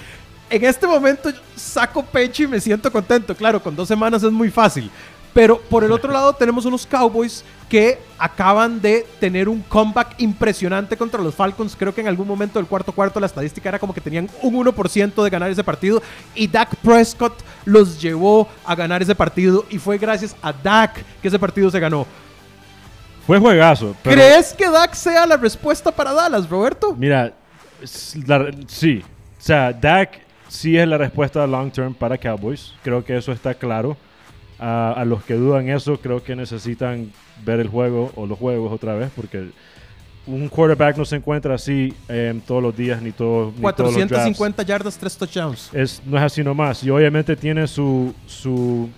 En 0.50 0.64
este 0.64 0.86
momento 0.86 1.32
saco 1.56 2.06
pecho 2.06 2.44
y 2.44 2.48
me 2.48 2.60
siento 2.60 2.92
contento. 2.92 3.36
Claro, 3.36 3.64
con 3.64 3.76
dos 3.76 3.88
semanas 3.88 4.22
es 4.22 4.32
muy 4.32 4.52
fácil. 4.52 4.92
Pero 5.34 5.60
por 5.60 5.84
el 5.84 5.92
otro 5.92 6.12
lado 6.12 6.34
tenemos 6.34 6.66
unos 6.66 6.86
Cowboys 6.88 7.44
que 7.70 8.00
acaban 8.18 8.82
de 8.82 9.06
tener 9.20 9.48
un 9.48 9.62
comeback 9.62 10.16
impresionante 10.18 10.98
contra 10.98 11.22
los 11.22 11.36
Falcons. 11.36 11.76
Creo 11.78 11.94
que 11.94 12.02
en 12.02 12.08
algún 12.08 12.28
momento 12.28 12.58
del 12.58 12.68
cuarto 12.68 12.92
cuarto 12.92 13.20
la 13.20 13.28
estadística 13.28 13.70
era 13.70 13.78
como 13.78 13.94
que 13.94 14.02
tenían 14.02 14.30
un 14.42 14.56
1% 14.56 15.24
de 15.24 15.30
ganar 15.30 15.52
ese 15.52 15.64
partido 15.64 16.02
y 16.34 16.48
Dak 16.48 16.76
Prescott 16.78 17.34
los 17.66 18.02
llevó 18.02 18.48
a 18.66 18.74
ganar 18.74 19.02
ese 19.02 19.14
partido 19.14 19.66
y 19.70 19.78
fue 19.78 19.98
gracias 19.98 20.36
a 20.42 20.52
Dak 20.52 21.04
que 21.22 21.28
ese 21.28 21.38
partido 21.38 21.70
se 21.70 21.80
ganó. 21.80 22.08
Fue 23.28 23.38
juegazo. 23.40 23.96
pero- 24.02 24.16
¿Crees 24.16 24.54
que 24.54 24.70
Dak 24.70 24.94
sea 24.96 25.26
la 25.28 25.38
respuesta 25.38 25.92
para 25.92 26.14
Dallas, 26.14 26.50
Roberto? 26.50 26.96
Mira, 26.98 27.34
la- 28.26 28.52
sí. 28.68 29.04
O 29.38 29.42
sea, 29.42 29.72
Dak 29.74 30.22
sí 30.48 30.78
es 30.78 30.88
la 30.88 30.98
respuesta 30.98 31.46
long 31.46 31.70
term 31.72 31.94
para 31.94 32.18
Cowboys. 32.18 32.74
Creo 32.84 33.04
que 33.06 33.16
eso 33.18 33.32
está 33.32 33.54
claro. 33.54 33.96
A, 34.60 34.94
a 34.94 35.06
los 35.06 35.24
que 35.24 35.36
dudan 35.36 35.70
eso, 35.70 36.00
creo 36.00 36.24
que 36.24 36.36
necesitan 36.36 37.12
ver 37.46 37.60
el 37.60 37.68
juego 37.68 38.12
o 38.16 38.26
los 38.26 38.40
juegos 38.40 38.72
otra 38.74 38.96
vez 38.96 39.12
porque 39.16 39.50
un 40.26 40.50
quarterback 40.50 40.98
no 40.98 41.06
se 41.06 41.18
encuentra 41.18 41.54
así 41.54 41.94
eh, 42.10 42.38
todos 42.48 42.64
los 42.64 42.76
días 42.76 43.00
ni, 43.02 43.12
todo, 43.12 43.52
ni 43.56 43.62
todos 43.62 43.94
los. 43.94 43.94
450 43.94 44.64
yardas, 44.64 44.98
3 44.98 45.16
touchdowns. 45.18 45.70
Es, 45.74 46.02
no 46.06 46.18
es 46.18 46.24
así 46.24 46.44
nomás. 46.44 46.84
Y 46.84 46.90
obviamente 46.90 47.36
tiene 47.36 47.68
su, 47.68 48.16
su, 48.26 48.90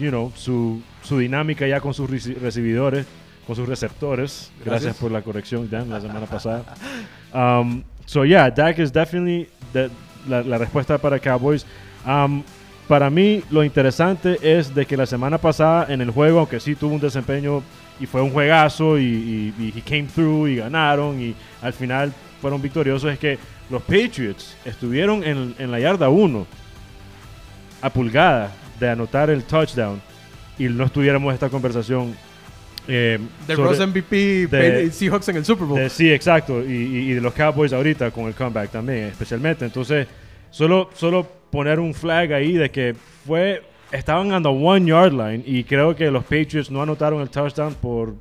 you 0.00 0.08
know, 0.10 0.32
su, 0.34 0.82
su 1.04 1.18
dinámica 1.18 1.64
ya 1.66 1.80
con 1.80 1.94
sus 1.94 2.10
reci- 2.10 2.36
recibidores, 2.36 3.06
con 3.46 3.56
sus 3.56 3.68
receptores. 3.68 4.50
Gracias, 4.64 4.82
Gracias. 4.84 4.96
por 4.96 5.10
la 5.12 5.22
corrección, 5.22 5.68
Dan, 5.70 5.90
la 5.90 6.00
semana 6.00 6.26
pasada. 6.26 6.64
Um, 7.32 7.82
so, 8.06 8.24
yeah, 8.24 8.50
Dak 8.50 8.78
is 8.78 8.92
definitely 8.92 9.48
the- 9.72 9.90
la, 10.28 10.42
la 10.42 10.58
respuesta 10.58 10.96
para 10.98 11.18
Cowboys. 11.18 11.66
Um, 12.06 12.42
para 12.88 13.08
mí, 13.10 13.42
lo 13.50 13.64
interesante 13.64 14.38
es 14.42 14.74
de 14.74 14.84
que 14.86 14.96
la 14.96 15.06
semana 15.06 15.38
pasada 15.38 15.86
en 15.92 16.00
el 16.00 16.10
juego, 16.10 16.40
aunque 16.40 16.60
sí 16.60 16.74
tuvo 16.74 16.94
un 16.94 17.00
desempeño 17.00 17.62
y 18.00 18.06
fue 18.06 18.20
un 18.22 18.30
juegazo 18.30 18.98
y, 18.98 19.04
y, 19.04 19.54
y 19.58 19.78
he 19.78 19.82
came 19.82 20.04
through 20.14 20.48
y 20.48 20.56
ganaron 20.56 21.20
y 21.20 21.34
al 21.62 21.72
final 21.72 22.12
fueron 22.42 22.60
victoriosos, 22.60 23.10
es 23.10 23.18
que 23.18 23.38
los 23.70 23.80
Patriots 23.82 24.54
estuvieron 24.66 25.24
en, 25.24 25.54
en 25.58 25.70
la 25.70 25.80
yarda 25.80 26.08
1 26.10 26.46
a 27.80 27.90
pulgada 27.90 28.50
de 28.78 28.90
anotar 28.90 29.30
el 29.30 29.44
touchdown 29.44 30.00
y 30.58 30.64
no 30.64 30.84
estuviéramos 30.84 31.32
esta 31.32 31.48
conversación 31.48 32.14
eh, 32.88 33.18
De 33.46 33.54
Ross 33.56 33.78
MVP 33.80 34.46
de- 34.46 34.90
Seahawks 34.90 35.28
en 35.28 35.36
el 35.36 35.44
Super 35.44 35.66
Bowl. 35.66 35.78
de- 35.78 35.88
sí, 35.90 36.12
exacto. 36.12 36.62
Y, 36.62 37.12
de 37.12 37.20
los 37.20 37.32
Cowboys 37.34 37.72
ahorita 37.72 38.10
con 38.10 38.26
el 38.26 38.34
comeback 38.34 38.70
también, 38.70 39.04
especialmente. 39.04 39.64
Entonces, 39.64 40.06
solo, 40.50 40.90
solo 40.94 41.26
poner 41.50 41.80
un 41.80 41.94
flag 41.94 42.32
ahí 42.32 42.54
de 42.54 42.70
que 42.70 42.94
fue. 43.26 43.62
Estaban 43.92 44.42
the 44.42 44.48
one 44.48 44.86
yard 44.86 45.12
line 45.12 45.44
y 45.46 45.62
creo 45.62 45.94
que 45.94 46.10
los 46.10 46.24
Patriots 46.24 46.70
no 46.70 46.82
anotaron 46.82 47.20
el 47.20 47.30
touchdown 47.30 47.74
por. 47.74 48.14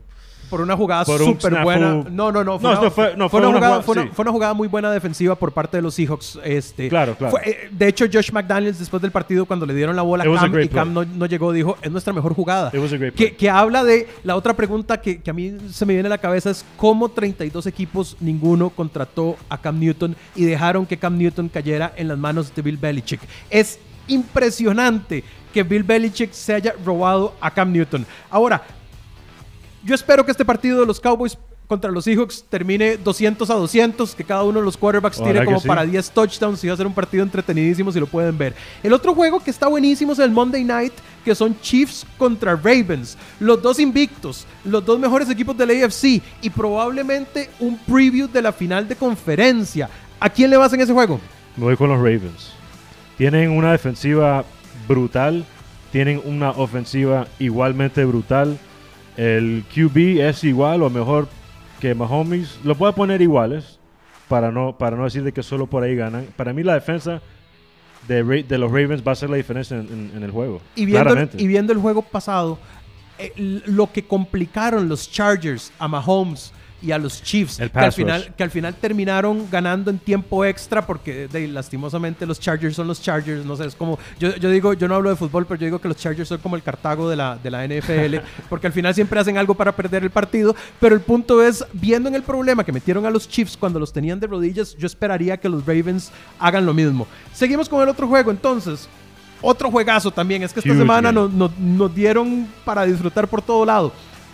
Por 0.49 0.61
una 0.61 0.75
jugada 0.77 1.03
Por 1.05 1.19
súper 1.19 1.63
buena. 1.63 2.03
No, 2.11 2.31
no, 2.31 2.43
no. 2.43 2.59
Fue, 2.59 2.73
No, 2.73 2.79
una, 2.81 2.91
fue- 2.91 3.15
no, 3.17 3.29
fue 3.29 3.39
fue 3.39 3.39
una 3.39 3.49
una 3.49 3.57
jugada, 3.57 3.73
jugada- 3.75 3.81
fue, 3.83 3.93
una, 3.93 4.03
sí. 4.03 4.09
fue 4.13 4.23
una 4.23 4.31
jugada 4.31 4.53
muy 4.53 4.67
buena 4.67 4.91
defensiva 4.91 5.35
por 5.35 5.51
parte 5.51 5.77
de 5.77 5.81
los 5.83 5.95
Seahawks. 5.95 6.39
Este, 6.43 6.89
Claro, 6.89 7.15
claro. 7.15 7.37
eh, 7.43 7.69
de 7.71 7.87
hecho, 7.87 8.05
Josh 8.11 8.31
McDaniels, 8.31 8.79
después 8.79 9.01
del 9.01 9.11
partido, 9.11 9.45
cuando 9.45 9.65
le 9.65 9.73
dieron 9.73 9.95
la 9.95 10.01
bola 10.03 10.23
a 10.23 10.27
Cam 10.35 10.59
y 10.59 10.67
Cam 10.67 10.93
no, 10.93 11.03
no 11.05 11.25
llegó, 11.25 11.51
dijo: 11.51 11.77
Es 11.81 11.91
nuestra 11.91 12.13
mejor 12.13 12.33
jugada. 12.33 12.71
Que, 13.15 13.35
que 13.35 13.49
habla 13.49 13.83
de 13.83 14.07
la 14.23 14.35
otra 14.35 14.53
pregunta 14.55 15.01
que, 15.01 15.21
que 15.21 15.29
a 15.29 15.33
mí 15.33 15.57
se 15.71 15.85
me 15.85 15.93
viene 15.93 16.07
a 16.07 16.09
la 16.09 16.17
cabeza: 16.19 16.49
es 16.51 16.63
cómo 16.77 17.09
32 17.09 17.65
equipos, 17.67 18.17
ninguno 18.19 18.69
contrató 18.69 19.37
a 19.49 19.57
Cam 19.57 19.79
Newton 19.79 20.15
y 20.35 20.45
dejaron 20.45 20.85
que 20.85 20.97
Cam 20.97 21.17
Newton 21.17 21.49
cayera 21.49 21.93
en 21.95 22.07
las 22.07 22.17
manos 22.17 22.53
de 22.55 22.61
Bill 22.61 22.77
Belichick. 22.77 23.21
Es 23.49 23.79
impresionante 24.07 25.23
que 25.53 25.63
Bill 25.63 25.83
Belichick 25.83 26.31
se 26.31 26.53
haya 26.53 26.73
robado 26.85 27.33
a 27.39 27.51
Cam 27.51 27.71
Newton. 27.71 28.05
Ahora, 28.29 28.61
yo 29.83 29.95
espero 29.95 30.25
que 30.25 30.31
este 30.31 30.45
partido 30.45 30.79
de 30.79 30.85
los 30.85 30.99
Cowboys 30.99 31.37
contra 31.67 31.91
los 31.91 32.03
Seahawks 32.03 32.43
termine 32.49 32.97
200 32.97 33.49
a 33.49 33.53
200, 33.55 34.15
que 34.15 34.23
cada 34.23 34.43
uno 34.43 34.59
de 34.59 34.65
los 34.65 34.77
quarterbacks 34.77 35.19
Ojalá 35.19 35.33
tire 35.33 35.45
como 35.45 35.59
sí. 35.59 35.67
para 35.67 35.85
10 35.85 36.11
touchdowns 36.11 36.63
y 36.63 36.67
va 36.67 36.73
a 36.73 36.77
ser 36.77 36.87
un 36.87 36.93
partido 36.93 37.23
entretenidísimo 37.23 37.91
si 37.91 37.99
lo 37.99 38.07
pueden 38.07 38.37
ver. 38.37 38.53
El 38.83 38.93
otro 38.93 39.15
juego 39.15 39.39
que 39.39 39.49
está 39.49 39.67
buenísimo 39.67 40.13
es 40.13 40.19
el 40.19 40.31
Monday 40.31 40.63
Night, 40.63 40.93
que 41.23 41.33
son 41.33 41.59
Chiefs 41.61 42.05
contra 42.17 42.55
Ravens. 42.55 43.17
Los 43.39 43.61
dos 43.61 43.79
invictos, 43.79 44.45
los 44.65 44.85
dos 44.85 44.99
mejores 44.99 45.29
equipos 45.29 45.57
del 45.57 45.83
AFC 45.83 46.21
y 46.41 46.49
probablemente 46.49 47.49
un 47.59 47.77
preview 47.77 48.27
de 48.27 48.41
la 48.41 48.51
final 48.51 48.87
de 48.87 48.95
conferencia. 48.95 49.89
¿A 50.19 50.29
quién 50.29 50.49
le 50.49 50.57
vas 50.57 50.73
en 50.73 50.81
ese 50.81 50.93
juego? 50.93 51.19
Me 51.57 51.63
voy 51.63 51.77
con 51.77 51.89
los 51.89 51.97
Ravens. 51.97 52.53
Tienen 53.17 53.51
una 53.51 53.71
defensiva 53.71 54.43
brutal. 54.87 55.45
Tienen 55.91 56.21
una 56.25 56.51
ofensiva 56.51 57.27
igualmente 57.39 58.03
brutal. 58.05 58.57
El 59.17 59.63
QB 59.73 60.21
es 60.21 60.43
igual 60.43 60.81
o 60.83 60.89
mejor 60.89 61.27
que 61.79 61.93
Mahomes. 61.95 62.59
Lo 62.63 62.75
puedo 62.75 62.93
poner 62.93 63.21
iguales 63.21 63.79
para 64.27 64.51
no, 64.51 64.77
para 64.77 64.95
no 64.97 65.03
decir 65.03 65.23
de 65.23 65.31
que 65.31 65.43
solo 65.43 65.67
por 65.67 65.83
ahí 65.83 65.95
ganan. 65.95 66.27
Para 66.35 66.53
mí 66.53 66.63
la 66.63 66.73
defensa 66.73 67.21
de, 68.07 68.23
de 68.43 68.57
los 68.57 68.71
Ravens 68.71 69.03
va 69.07 69.11
a 69.11 69.15
ser 69.15 69.29
la 69.29 69.37
diferencia 69.37 69.77
en, 69.77 69.87
en- 69.87 70.11
en 70.17 70.23
el 70.23 70.31
juego. 70.31 70.61
Y 70.75 70.85
viendo, 70.85 71.03
claramente. 71.03 71.41
y 71.41 71.47
viendo 71.47 71.71
el 71.73 71.79
juego 71.79 72.01
pasado, 72.01 72.57
eh, 73.19 73.31
lo 73.67 73.91
que 73.91 74.03
complicaron 74.03 74.89
los 74.89 75.09
Chargers 75.11 75.71
a 75.79 75.87
Mahomes 75.87 76.51
y 76.83 76.91
a 76.91 76.97
los 76.97 77.23
Chiefs, 77.23 77.59
El 77.59 77.71
que 77.71 77.79
al, 77.79 77.93
final, 77.93 78.21
rush. 78.25 78.31
que 78.35 78.43
al 78.43 78.51
final 78.51 78.75
terminaron 78.75 79.47
ganando 79.49 79.89
en 79.89 79.97
tiempo 79.99 80.43
extra 80.43 80.85
porque 80.85 81.27
de, 81.29 81.47
lastimosamente 81.47 82.25
los 82.25 82.39
Chargers 82.39 82.75
son 82.75 82.87
los 82.87 83.01
Chargers, 83.01 83.45
no 83.45 83.55
sé, 83.55 83.65
es 83.65 83.75
como, 83.75 83.97
yo, 84.19 84.35
yo 84.35 84.49
digo, 84.49 84.73
yo 84.73 84.87
no 84.87 84.95
hablo 84.95 85.09
de 85.09 85.15
fútbol, 85.15 85.45
pero 85.45 85.59
yo 85.59 85.65
digo 85.65 85.79
que 85.79 85.87
los 85.87 85.97
Chargers 85.97 86.27
son 86.27 86.39
como 86.39 86.55
el 86.55 86.61
Cartago 86.61 87.09
de 87.09 87.15
la, 87.15 87.37
de 87.41 87.49
la 87.49 87.65
NFL, 87.65 88.17
porque 88.49 88.67
al 88.67 88.73
final 88.73 88.93
siempre 88.93 89.19
hacen 89.19 89.37
algo 89.37 89.53
para 89.55 89.71
perder 89.75 90.03
el 90.03 90.09
partido, 90.09 90.55
pero 90.79 90.93
el 90.93 91.01
punto 91.01 91.41
es, 91.41 91.65
viendo 91.73 92.09
en 92.09 92.15
el 92.15 92.23
problema 92.23 92.63
que 92.63 92.71
metieron 92.73 93.05
a 93.05 93.09
los 93.09 93.27
Chiefs 93.29 93.55
cuando 93.57 93.79
los 93.79 93.93
tenían 93.93 94.19
de 94.19 94.27
rodillas, 94.27 94.75
yo 94.77 94.85
esperaría 94.85 95.37
que 95.37 95.47
los 95.49 95.65
Ravens 95.65 96.11
hagan 96.39 96.65
lo 96.65 96.73
mismo. 96.73 97.07
Seguimos 97.33 97.69
con 97.69 97.81
el 97.81 97.89
otro 97.89 98.07
juego, 98.07 98.29
entonces, 98.29 98.89
otro 99.41 99.69
juegazo 99.71 100.11
también. 100.11 100.43
Es 100.43 100.53
que 100.53 100.59
esta 100.59 100.71
Huge 100.71 100.79
semana 100.79 101.11
nos, 101.11 101.31
nos- 101.31 101.57
nos 101.57 101.93
dieron 101.93 102.47
para 102.65 102.85
disfrutar 102.85 103.27
por 103.27 103.41
todo 103.41 103.65
lado. 103.65 103.91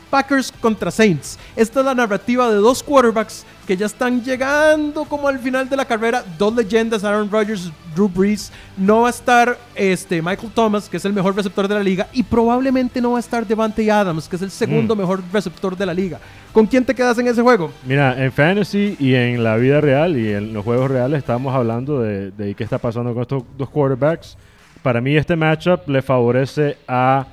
Packers 0.10 0.52
contra 0.52 0.90
Saints. 0.92 1.38
Esta 1.56 1.80
es 1.82 1.86
la 1.86 1.94
narrativa 1.96 2.50
de 2.50 2.56
dos 2.56 2.82
quarterbacks 2.84 3.46
que 3.68 3.78
ya 3.78 3.86
están 3.86 4.24
llegando 4.24 5.06
como 5.06 5.28
al 5.28 5.38
final 5.40 5.70
de 5.70 5.76
la 5.78 5.86
carrera. 5.86 6.24
Dos 6.38 6.56
leyendas, 6.56 7.04
Aaron 7.04 7.30
Rodgers, 7.30 7.72
Drew 7.96 8.10
Brees. 8.10 8.52
No 8.76 9.02
va 9.02 9.08
a 9.08 9.12
estar 9.12 9.58
este, 9.76 10.22
Michael 10.22 10.52
Thomas, 10.54 10.90
que 10.90 10.98
es 10.98 11.06
el 11.06 11.14
mejor 11.14 11.36
receptor 11.36 11.68
de 11.68 11.76
la 11.76 11.84
liga. 11.84 12.08
Y 12.14 12.24
probablemente 12.24 13.00
no 13.00 13.12
va 13.12 13.18
a 13.18 13.20
estar 13.20 13.46
Devante 13.46 13.90
Adams, 13.92 14.28
que 14.28 14.36
es 14.38 14.42
el 14.42 14.52
segundo 14.52 14.96
Mm. 14.96 15.00
mejor 15.00 15.22
receptor 15.32 15.78
de 15.78 15.86
la 15.86 15.94
liga. 15.94 16.20
¿Con 16.52 16.66
quién 16.66 16.84
te 16.84 16.96
quedas 16.96 17.18
en 17.20 17.28
ese 17.28 17.44
juego? 17.44 17.72
Mira, 17.86 18.22
en 18.24 18.32
fantasy 18.32 18.96
y 19.00 19.14
en 19.14 19.44
la 19.44 19.56
vida 19.58 19.80
real 19.82 20.18
y 20.18 20.34
en 20.34 20.52
los 20.52 20.66
juegos 20.66 20.90
reales 20.90 21.20
estamos 21.20 21.54
hablando 21.54 22.02
de, 22.02 22.32
de 22.32 22.56
qué 22.56 22.64
está 22.64 22.80
pasando 22.80 23.14
con 23.14 23.22
estos 23.22 23.44
dos 23.56 23.70
quarterbacks. 23.70 24.36
Para 24.82 25.00
mí 25.02 25.16
este 25.16 25.36
matchup 25.36 25.88
le 25.88 26.02
favorece 26.02 26.78
a 26.88 27.28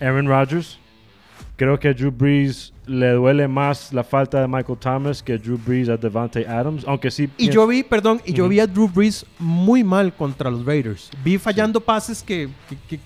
Aaron 0.00 0.28
Rodgers. 0.28 0.78
Creo 1.56 1.78
que 1.78 1.86
a 1.88 1.94
Drew 1.94 2.10
Brees 2.10 2.72
le 2.86 3.12
duele 3.12 3.46
más 3.46 3.92
la 3.92 4.02
falta 4.02 4.40
de 4.40 4.48
Michael 4.48 4.76
Thomas 4.78 5.22
que 5.22 5.38
Drew 5.38 5.56
Brees 5.56 5.88
a 5.88 5.96
Devante 5.96 6.44
Adams, 6.48 6.84
aunque 6.84 7.12
sí. 7.12 7.28
Y 7.38 7.48
yo 7.48 7.64
vi, 7.66 7.84
perdón, 7.84 8.20
y 8.24 8.32
yo 8.32 8.48
vi 8.48 8.58
a 8.58 8.66
Drew 8.66 8.88
Brees 8.88 9.24
muy 9.38 9.84
mal 9.84 10.12
contra 10.12 10.50
los 10.50 10.64
Raiders. 10.64 11.10
Vi 11.22 11.38
fallando 11.38 11.80
pases 11.80 12.24
que, 12.24 12.48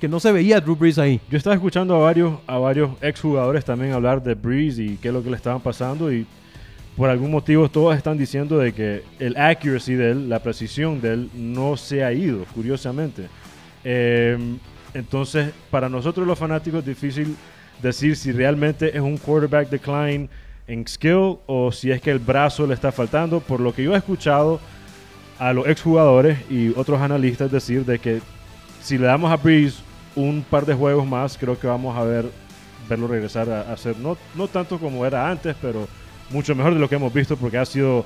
que- 0.00 0.08
no 0.08 0.18
se 0.18 0.32
veía 0.32 0.56
a 0.56 0.61
Drew 0.62 0.74
Brees 0.74 0.98
ahí. 0.98 1.20
Yo 1.30 1.37
estaba 1.37 1.54
escuchando 1.54 1.94
a 1.94 1.98
varios, 1.98 2.38
a 2.46 2.56
varios 2.56 2.90
exjugadores 3.02 3.64
también 3.66 3.92
hablar 3.92 4.22
de 4.22 4.34
Breeze 4.34 4.82
y 4.82 4.96
qué 4.96 5.08
es 5.08 5.14
lo 5.14 5.22
que 5.22 5.28
le 5.28 5.37
estaban 5.37 5.61
pasando 5.61 6.11
y 6.11 6.26
por 6.96 7.11
algún 7.11 7.30
motivo 7.30 7.68
todos 7.68 7.94
están 7.96 8.16
diciendo 8.16 8.56
de 8.58 8.72
que 8.72 9.04
el 9.18 9.37
accuracy 9.37 9.92
de 9.94 10.12
él, 10.12 10.28
la 10.30 10.42
precisión 10.42 11.00
de 11.02 11.12
él 11.12 11.30
no 11.34 11.76
se 11.76 12.02
ha 12.02 12.12
ido, 12.14 12.44
curiosamente. 12.54 13.26
Eh, 13.84 14.37
entonces, 14.94 15.50
para 15.70 15.88
nosotros 15.90 16.26
los 16.26 16.38
fanáticos 16.38 16.80
es 16.80 16.87
difícil 16.87 17.37
decir 17.82 18.16
si 18.16 18.32
realmente 18.32 18.96
es 18.96 19.00
un 19.00 19.16
quarterback 19.16 19.68
decline 19.70 20.28
en 20.66 20.86
skill 20.86 21.38
o 21.46 21.72
si 21.72 21.90
es 21.90 22.00
que 22.00 22.10
el 22.10 22.18
brazo 22.18 22.66
le 22.66 22.74
está 22.74 22.92
faltando. 22.92 23.40
Por 23.40 23.60
lo 23.60 23.74
que 23.74 23.82
yo 23.82 23.94
he 23.94 23.98
escuchado 23.98 24.60
a 25.38 25.52
los 25.52 25.66
exjugadores 25.66 26.38
y 26.50 26.72
otros 26.76 27.00
analistas 27.00 27.50
decir 27.50 27.84
de 27.84 27.98
que 27.98 28.20
si 28.82 28.98
le 28.98 29.06
damos 29.06 29.30
a 29.30 29.36
Breeze 29.36 29.78
un 30.16 30.44
par 30.48 30.66
de 30.66 30.74
juegos 30.74 31.06
más, 31.06 31.38
creo 31.38 31.58
que 31.58 31.66
vamos 31.66 31.96
a 31.96 32.02
ver 32.02 32.30
verlo 32.88 33.06
regresar 33.06 33.50
a, 33.50 33.72
a 33.72 33.76
ser 33.76 33.98
no, 33.98 34.16
no 34.34 34.48
tanto 34.48 34.78
como 34.78 35.04
era 35.04 35.28
antes, 35.28 35.54
pero 35.60 35.86
mucho 36.30 36.54
mejor 36.54 36.74
de 36.74 36.80
lo 36.80 36.88
que 36.88 36.94
hemos 36.94 37.12
visto 37.12 37.36
porque 37.36 37.58
ha 37.58 37.64
sido 37.64 38.04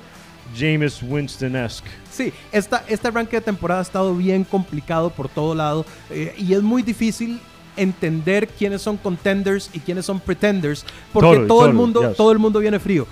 Jameis 0.56 1.02
Winston-esque. 1.02 1.88
Sí, 2.10 2.32
esta, 2.50 2.84
este 2.88 3.08
arranque 3.08 3.36
de 3.36 3.42
temporada 3.42 3.80
ha 3.80 3.82
estado 3.82 4.14
bien 4.14 4.44
complicado 4.44 5.10
por 5.10 5.28
todo 5.28 5.54
lado 5.54 5.86
eh, 6.10 6.34
y 6.36 6.52
es 6.52 6.62
muy 6.62 6.82
difícil 6.82 7.40
entender 7.76 8.48
quiénes 8.48 8.82
son 8.82 8.96
contenders 8.96 9.70
y 9.72 9.80
quiénes 9.80 10.06
son 10.06 10.20
pretenders, 10.20 10.84
porque 11.12 11.28
totally, 11.28 11.48
todo, 11.48 11.58
totally, 11.58 11.70
el 11.70 11.76
mundo, 11.76 12.08
yes. 12.08 12.16
todo 12.16 12.32
el 12.32 12.38
mundo 12.38 12.58
viene 12.60 12.78
frío. 12.78 13.06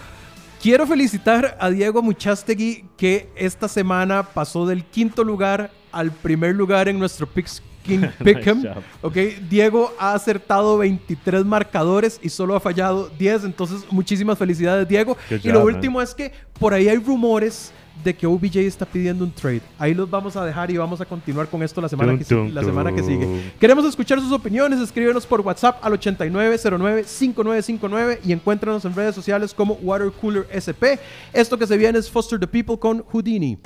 Quiero 0.63 0.87
felicitar 0.87 1.57
a 1.59 1.71
Diego 1.71 2.03
Muchastegui 2.03 2.85
que 2.97 3.31
esta 3.35 3.67
semana 3.67 4.23
pasó 4.23 4.67
del 4.67 4.85
quinto 4.85 5.25
lugar 5.25 5.71
al 5.91 6.11
primer 6.11 6.55
lugar 6.55 6.89
en 6.89 6.99
nuestro 6.99 7.27
Picks 7.27 7.63
King 7.83 8.09
Pickham. 8.23 8.59
nice 8.63 8.75
okay. 9.01 9.47
Diego 9.49 9.95
ha 9.99 10.13
acertado 10.13 10.79
23 10.79 11.45
marcadores 11.45 12.21
y 12.23 12.29
solo 12.29 12.55
ha 12.55 12.61
fallado 12.61 13.11
10. 13.19 13.45
Entonces, 13.45 13.85
muchísimas 13.91 14.39
felicidades, 14.39 14.87
Diego. 14.87 15.17
Good 15.31 15.39
y 15.39 15.49
job, 15.49 15.53
lo 15.53 15.65
último 15.65 15.99
man. 15.99 16.05
es 16.05 16.15
que 16.15 16.33
por 16.59 16.75
ahí 16.75 16.89
hay 16.89 16.99
rumores 16.99 17.73
de 18.03 18.15
que 18.15 18.27
OBJ 18.27 18.57
está 18.59 18.87
pidiendo 18.87 19.25
un 19.25 19.33
trade. 19.33 19.63
Ahí 19.79 19.95
los 19.95 20.11
vamos 20.11 20.37
a 20.37 20.45
dejar 20.45 20.71
y 20.71 20.77
vamos 20.77 21.01
a 21.01 21.05
continuar 21.05 21.49
con 21.49 21.61
esto 21.63 21.81
la 21.81 21.89
semana, 21.89 22.19
que, 22.19 22.51
la 22.53 22.63
semana 22.63 22.93
que 22.93 23.03
sigue. 23.03 23.53
Queremos 23.59 23.85
escuchar 23.85 24.21
sus 24.21 24.31
opiniones. 24.33 24.79
Escríbenos 24.81 25.27
por 25.27 25.41
WhatsApp 25.41 25.85
al 25.85 25.93
8909-5959 25.99 28.19
y 28.25 28.33
encuéntranos 28.33 28.85
en 28.85 28.95
redes 28.95 29.15
sociales 29.15 29.55
como 29.55 29.75
Watercooler 29.75 30.47
SP. 30.51 30.99
Esto 31.33 31.57
que 31.59 31.67
se 31.67 31.77
viene 31.77 31.99
es 31.99 32.09
Foster 32.11 32.39
the 32.39 32.47
People 32.47 32.79
con 32.79 33.03
Houdini. 33.03 33.59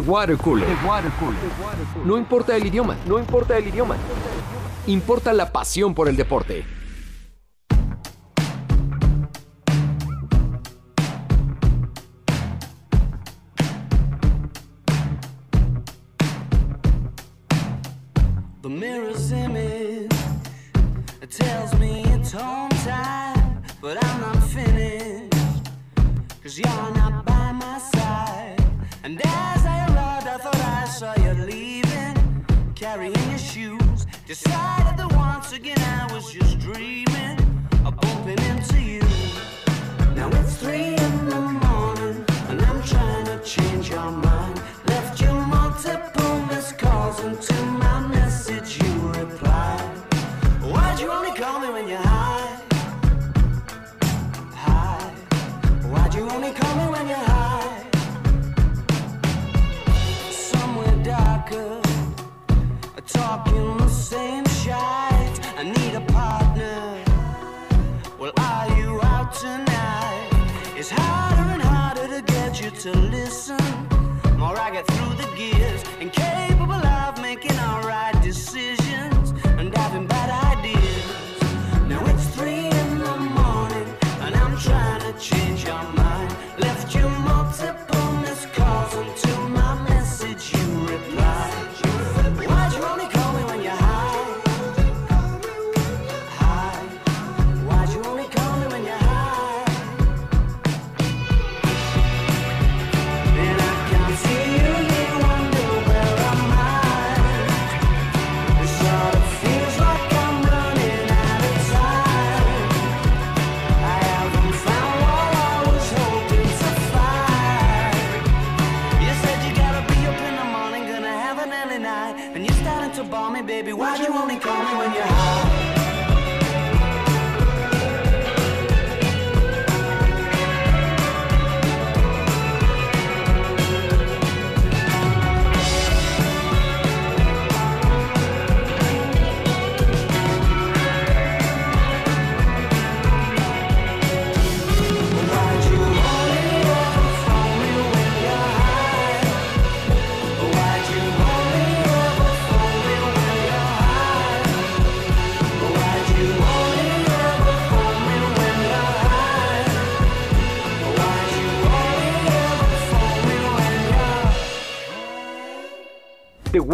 The 0.00 0.08
Water 0.08 0.36
Cooler. 0.36 0.68
No 2.04 2.16
importa 2.16 2.54
el 2.54 2.64
idioma, 2.64 2.96
no 3.06 3.18
importa 3.18 3.58
el 3.58 3.66
idioma. 3.66 3.96
Importa 4.86 5.32
la 5.32 5.50
pasión 5.50 5.92
por 5.92 6.08
el 6.08 6.16
deporte. 6.16 6.77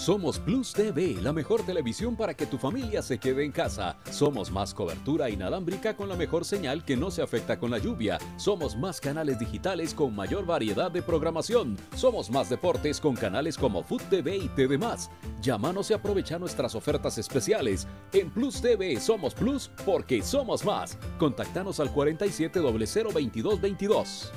Somos 0.05 0.37
Plus 0.37 0.71
TV, 0.71 1.17
la 1.19 1.33
mejor 1.33 1.63
televisión 1.63 2.15
para 2.15 2.35
que 2.35 2.45
tu 2.45 2.59
familia 2.59 3.01
se 3.01 3.17
quede 3.17 3.43
en 3.43 3.51
casa. 3.51 3.97
Somos 4.11 4.51
más 4.51 4.71
cobertura 4.71 5.31
inalámbrica 5.31 5.97
con 5.97 6.07
la 6.07 6.15
mejor 6.15 6.45
señal 6.45 6.85
que 6.85 6.95
no 6.95 7.09
se 7.09 7.23
afecta 7.23 7.57
con 7.57 7.71
la 7.71 7.79
lluvia. 7.79 8.19
Somos 8.37 8.77
más 8.77 9.01
canales 9.01 9.39
digitales 9.39 9.95
con 9.95 10.15
mayor 10.15 10.45
variedad 10.45 10.91
de 10.91 11.01
programación. 11.01 11.75
Somos 11.95 12.29
más 12.29 12.51
deportes 12.51 13.01
con 13.01 13.15
canales 13.15 13.57
como 13.57 13.83
Food 13.83 14.03
TV 14.11 14.37
y 14.37 14.47
TV 14.49 14.77
Más. 14.77 15.09
Llámanos 15.41 15.89
y 15.89 15.95
aprovecha 15.95 16.37
nuestras 16.37 16.75
ofertas 16.75 17.17
especiales. 17.17 17.87
En 18.13 18.29
Plus 18.29 18.61
TV 18.61 18.99
somos 18.99 19.33
Plus 19.33 19.71
porque 19.87 20.21
somos 20.21 20.63
más. 20.63 20.99
Contactanos 21.17 21.79
al 21.79 21.91
47002222. 21.91 24.29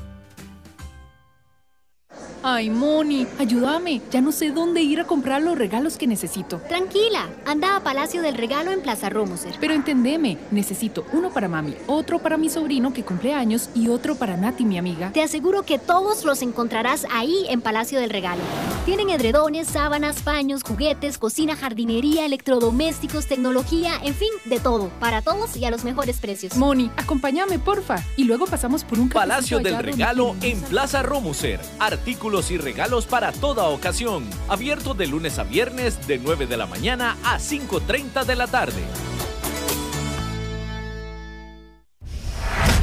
Ay, 2.42 2.70
Moni, 2.70 3.26
ayúdame. 3.38 4.00
Ya 4.10 4.20
no 4.20 4.30
sé 4.30 4.50
dónde 4.50 4.80
ir 4.80 5.00
a 5.00 5.06
comprar 5.06 5.42
los 5.42 5.58
regalos 5.58 5.98
que 5.98 6.06
necesito. 6.06 6.58
Tranquila, 6.68 7.28
anda 7.44 7.76
a 7.76 7.80
Palacio 7.80 8.22
del 8.22 8.36
Regalo 8.36 8.70
en 8.70 8.80
Plaza 8.80 9.10
Romoser. 9.10 9.56
Pero 9.60 9.74
entendeme, 9.74 10.38
necesito 10.50 11.04
uno 11.12 11.30
para 11.30 11.48
mami, 11.48 11.74
otro 11.88 12.20
para 12.20 12.36
mi 12.36 12.48
sobrino 12.48 12.92
que 12.92 13.04
cumple 13.04 13.34
años 13.34 13.70
y 13.74 13.88
otro 13.88 14.14
para 14.14 14.36
Nati, 14.36 14.64
mi 14.64 14.78
amiga. 14.78 15.12
Te 15.12 15.22
aseguro 15.22 15.64
que 15.64 15.78
todos 15.78 16.24
los 16.24 16.40
encontrarás 16.42 17.06
ahí 17.10 17.44
en 17.48 17.60
Palacio 17.60 17.98
del 17.98 18.10
Regalo. 18.10 18.40
Tienen 18.86 19.10
edredones, 19.10 19.66
sábanas, 19.66 20.22
paños, 20.22 20.62
juguetes, 20.62 21.18
cocina, 21.18 21.56
jardinería, 21.56 22.24
electrodomésticos, 22.24 23.26
tecnología, 23.26 23.92
en 24.02 24.14
fin, 24.14 24.30
de 24.44 24.60
todo. 24.60 24.90
Para 25.00 25.22
todos 25.22 25.56
y 25.56 25.64
a 25.64 25.70
los 25.70 25.84
mejores 25.84 26.18
precios. 26.18 26.56
Moni, 26.56 26.90
acompáñame, 26.96 27.58
porfa. 27.58 28.02
Y 28.16 28.24
luego 28.24 28.46
pasamos 28.46 28.84
por 28.84 28.98
un 28.98 29.08
Palacio 29.08 29.58
del 29.58 29.82
Regalo 29.82 30.36
en 30.40 30.60
Plaza 30.62 31.02
Romuser. 31.02 31.60
Artículos 31.98 32.52
y 32.52 32.58
regalos 32.58 33.06
para 33.06 33.32
toda 33.32 33.64
ocasión. 33.64 34.24
Abierto 34.48 34.94
de 34.94 35.08
lunes 35.08 35.38
a 35.40 35.42
viernes 35.42 36.06
de 36.06 36.18
9 36.18 36.46
de 36.46 36.56
la 36.56 36.66
mañana 36.66 37.16
a 37.24 37.38
5.30 37.38 38.24
de 38.24 38.36
la 38.36 38.46
tarde. 38.46 38.82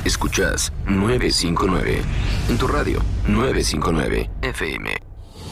Escuchas 0.04 0.74
959. 0.86 2.02
En 2.50 2.58
tu 2.58 2.68
radio, 2.68 3.00
959 3.28 4.30
FM. 4.42 4.92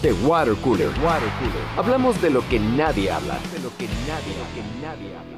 The 0.01 0.11
Water 0.11 0.55
Cooler. 0.55 0.89
Water 1.01 1.29
Cooler. 1.39 1.63
Hablamos 1.77 2.21
de 2.21 2.31
lo 2.31 2.47
que 2.49 2.59
nadie 2.59 3.09
habla. 3.09 3.39
De 3.53 3.59
lo 3.59 3.75
que 3.77 3.87
nadie, 3.87 4.35
lo 4.37 4.45
que 4.53 4.85
nadie 4.85 5.17
habla. 5.17 5.33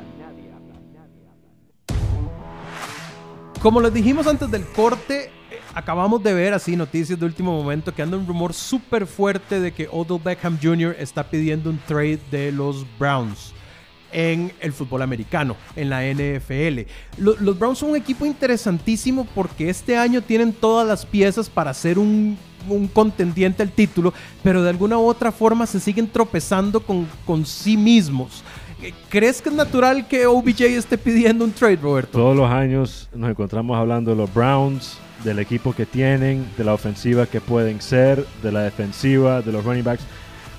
Como 3.61 3.81
les 3.81 3.93
dijimos 3.93 4.27
antes 4.27 4.49
del 4.51 4.65
corte, 4.65 5.31
acabamos 5.75 6.23
de 6.23 6.33
ver 6.33 6.53
así 6.53 6.75
noticias 6.75 7.19
de 7.19 7.25
último 7.25 7.51
momento 7.61 7.93
que 7.93 8.01
anda 8.01 8.17
un 8.17 8.25
rumor 8.25 8.53
súper 8.53 9.05
fuerte 9.05 9.59
de 9.59 9.71
que 9.71 9.87
Odell 9.91 10.19
Beckham 10.23 10.57
Jr. 10.61 10.95
está 10.97 11.23
pidiendo 11.23 11.69
un 11.69 11.77
trade 11.85 12.19
de 12.31 12.51
los 12.51 12.85
Browns 12.97 13.53
en 14.11 14.53
el 14.61 14.71
fútbol 14.71 15.01
americano, 15.01 15.57
en 15.75 15.89
la 15.89 16.01
NFL. 16.05 16.87
Lo- 17.17 17.35
los 17.37 17.59
Browns 17.59 17.79
son 17.79 17.89
un 17.89 17.95
equipo 17.97 18.25
interesantísimo 18.25 19.27
porque 19.35 19.69
este 19.69 19.97
año 19.97 20.21
tienen 20.21 20.53
todas 20.53 20.87
las 20.87 21.05
piezas 21.05 21.49
para 21.49 21.73
ser 21.73 21.99
un, 21.99 22.37
un 22.69 22.87
contendiente 22.87 23.61
al 23.61 23.71
título, 23.71 24.13
pero 24.41 24.63
de 24.63 24.69
alguna 24.69 24.97
u 24.97 25.05
otra 25.05 25.33
forma 25.33 25.65
se 25.65 25.81
siguen 25.81 26.07
tropezando 26.07 26.79
con, 26.79 27.05
con 27.25 27.45
sí 27.45 27.75
mismos. 27.75 28.41
Eh, 28.81 28.93
¿Crees 29.09 29.41
que 29.41 29.49
es 29.49 29.55
natural 29.55 30.07
que 30.07 30.25
OBJ 30.27 30.61
esté 30.61 30.97
pidiendo 30.97 31.43
un 31.43 31.51
trade, 31.51 31.75
Roberto? 31.77 32.17
Todos 32.17 32.37
los 32.37 32.49
años 32.49 33.09
nos 33.13 33.29
encontramos 33.29 33.75
hablando 33.77 34.11
de 34.11 34.17
los 34.17 34.33
Browns, 34.33 34.97
del 35.25 35.39
equipo 35.39 35.73
que 35.73 35.85
tienen, 35.85 36.47
de 36.55 36.63
la 36.63 36.73
ofensiva 36.73 37.25
que 37.25 37.41
pueden 37.41 37.81
ser, 37.81 38.25
de 38.41 38.51
la 38.51 38.61
defensiva, 38.61 39.41
de 39.41 39.51
los 39.51 39.65
running 39.65 39.83
backs. 39.83 40.03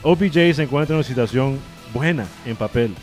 OBJ 0.03 0.55
se 0.55 0.65
encuentra 0.65 0.95
en 0.95 0.99
una 0.99 1.09
situación 1.09 1.59
buena 1.95 2.27
en 2.45 2.57
papel. 2.57 2.95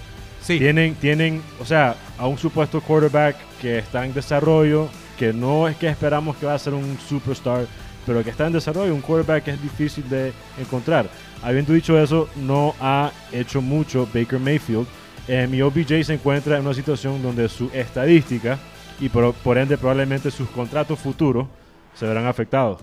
Tienen, 0.45 0.95
tienen, 0.95 1.41
o 1.60 1.65
sea, 1.65 1.95
a 2.17 2.28
un 2.28 2.38
supuesto 2.38 2.82
quarterback 2.82 3.38
que 3.62 3.80
está 3.80 4.06
en 4.06 4.13
desarrollo, 4.13 4.89
que 5.17 5.32
no 5.32 5.69
es 5.69 5.78
que 5.78 5.88
esperamos 5.88 6.36
que 6.36 6.45
va 6.45 6.54
a 6.54 6.60
ser 6.60 6.73
un 6.73 6.99
superstar, 6.99 7.65
pero 8.06 8.21
que 8.23 8.30
está 8.30 8.45
en 8.45 8.54
desarrollo, 8.54 8.93
un 8.93 9.02
quarterback 9.02 9.45
que 9.45 9.52
es 9.52 9.62
difícil 9.62 10.08
de 10.10 10.34
encontrar. 10.60 11.10
Habiendo 11.41 11.71
dicho 11.71 11.97
eso, 11.97 12.28
no 12.36 12.76
ha 12.82 13.12
hecho 13.32 13.62
mucho 13.62 14.08
Baker 14.13 14.39
Mayfield. 14.39 14.86
Eh, 15.30 15.47
mi 15.49 15.62
OBJ 15.62 16.04
se 16.04 16.13
encuentra 16.15 16.58
en 16.58 16.65
una 16.65 16.73
situación 16.73 17.23
donde 17.23 17.47
su 17.47 17.69
estadística 17.73 18.60
y 19.04 19.10
por, 19.10 19.34
por 19.34 19.58
ende 19.58 19.78
probablemente 19.78 20.32
sus 20.32 20.50
contratos 20.50 20.98
futuros 20.98 21.48
se 21.94 22.06
verán 22.06 22.26
afectados. 22.26 22.80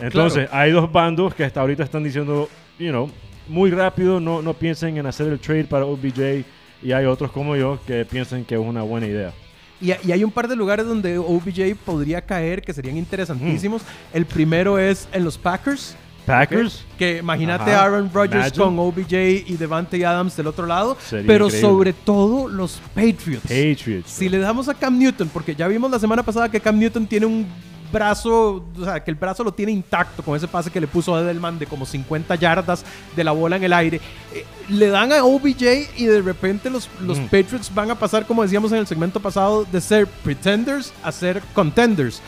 Entonces, 0.00 0.48
hay 0.50 0.70
dos 0.70 0.90
bandos 0.90 1.34
que 1.34 1.44
hasta 1.44 1.60
ahorita 1.60 1.84
están 1.84 2.02
diciendo, 2.02 2.48
you 2.78 2.88
know, 2.88 3.10
muy 3.48 3.70
rápido, 3.70 4.18
no, 4.18 4.40
no 4.40 4.54
piensen 4.54 4.96
en 4.96 5.04
hacer 5.04 5.28
el 5.28 5.38
trade 5.38 5.64
para 5.64 5.84
OBJ. 5.84 6.44
y 6.82 6.92
hay 6.92 7.04
otros 7.04 7.30
como 7.30 7.54
yo 7.54 7.78
que 7.86 8.06
piensan 8.06 8.46
que 8.46 8.54
es 8.54 8.60
una 8.60 8.82
buena 8.82 9.06
idea. 9.06 9.32
Y, 9.78 9.92
y 10.06 10.12
hay 10.12 10.24
un 10.24 10.30
par 10.30 10.48
de 10.48 10.56
lugares 10.56 10.86
donde 10.86 11.18
OBJ 11.18 11.76
podría 11.84 12.22
caer 12.22 12.62
que 12.62 12.72
serían 12.72 12.96
interesantísimos. 12.96 13.82
El 14.14 14.24
primero 14.24 14.78
es 14.78 15.06
en 15.12 15.22
los 15.22 15.36
Packers. 15.36 15.96
Packers. 16.26 16.84
Que 16.98 17.18
imagínate 17.18 17.72
Ajá. 17.72 17.84
Aaron 17.84 18.10
Rodgers 18.12 18.46
Imagine. 18.56 18.64
con 18.64 18.78
OBJ 18.78 19.12
y 19.46 19.56
Devante 19.56 20.04
Adams 20.06 20.36
del 20.36 20.46
otro 20.46 20.66
lado. 20.66 20.96
Sería 21.04 21.26
pero 21.26 21.46
increíble. 21.46 21.68
sobre 21.68 21.92
todo 21.92 22.48
los 22.48 22.80
Patriots. 22.94 23.42
Patriots. 23.42 24.10
Si 24.10 24.28
le 24.28 24.38
damos 24.38 24.68
a 24.68 24.74
Cam 24.74 24.98
Newton, 24.98 25.28
porque 25.32 25.54
ya 25.54 25.66
vimos 25.68 25.90
la 25.90 25.98
semana 25.98 26.22
pasada 26.22 26.48
que 26.50 26.60
Cam 26.60 26.78
Newton 26.78 27.06
tiene 27.06 27.26
un 27.26 27.46
brazo, 27.92 28.64
o 28.78 28.84
sea, 28.84 29.04
que 29.04 29.10
el 29.10 29.16
brazo 29.18 29.44
lo 29.44 29.52
tiene 29.52 29.70
intacto 29.70 30.22
con 30.22 30.34
ese 30.34 30.48
pase 30.48 30.70
que 30.70 30.80
le 30.80 30.86
puso 30.86 31.14
a 31.14 31.20
Edelman 31.20 31.58
de 31.58 31.66
como 31.66 31.84
50 31.84 32.34
yardas 32.36 32.84
de 33.14 33.22
la 33.24 33.32
bola 33.32 33.56
en 33.56 33.64
el 33.64 33.72
aire. 33.74 34.00
Eh, 34.32 34.46
le 34.70 34.88
dan 34.88 35.12
a 35.12 35.22
OBJ 35.24 35.62
y 35.98 36.06
de 36.06 36.22
repente 36.22 36.70
los, 36.70 36.88
los 37.02 37.18
Mm. 37.18 37.24
Patriots 37.24 37.74
van 37.74 37.90
a 37.90 37.94
pasar, 37.94 38.24
como 38.26 38.42
decíamos 38.42 38.72
en 38.72 38.78
el 38.78 38.86
segmento 38.86 39.20
pasado, 39.20 39.66
de 39.70 39.78
ser 39.82 40.06
pretenders 40.06 40.90
a 41.02 41.12
ser 41.12 41.42
contenders. 41.52 42.22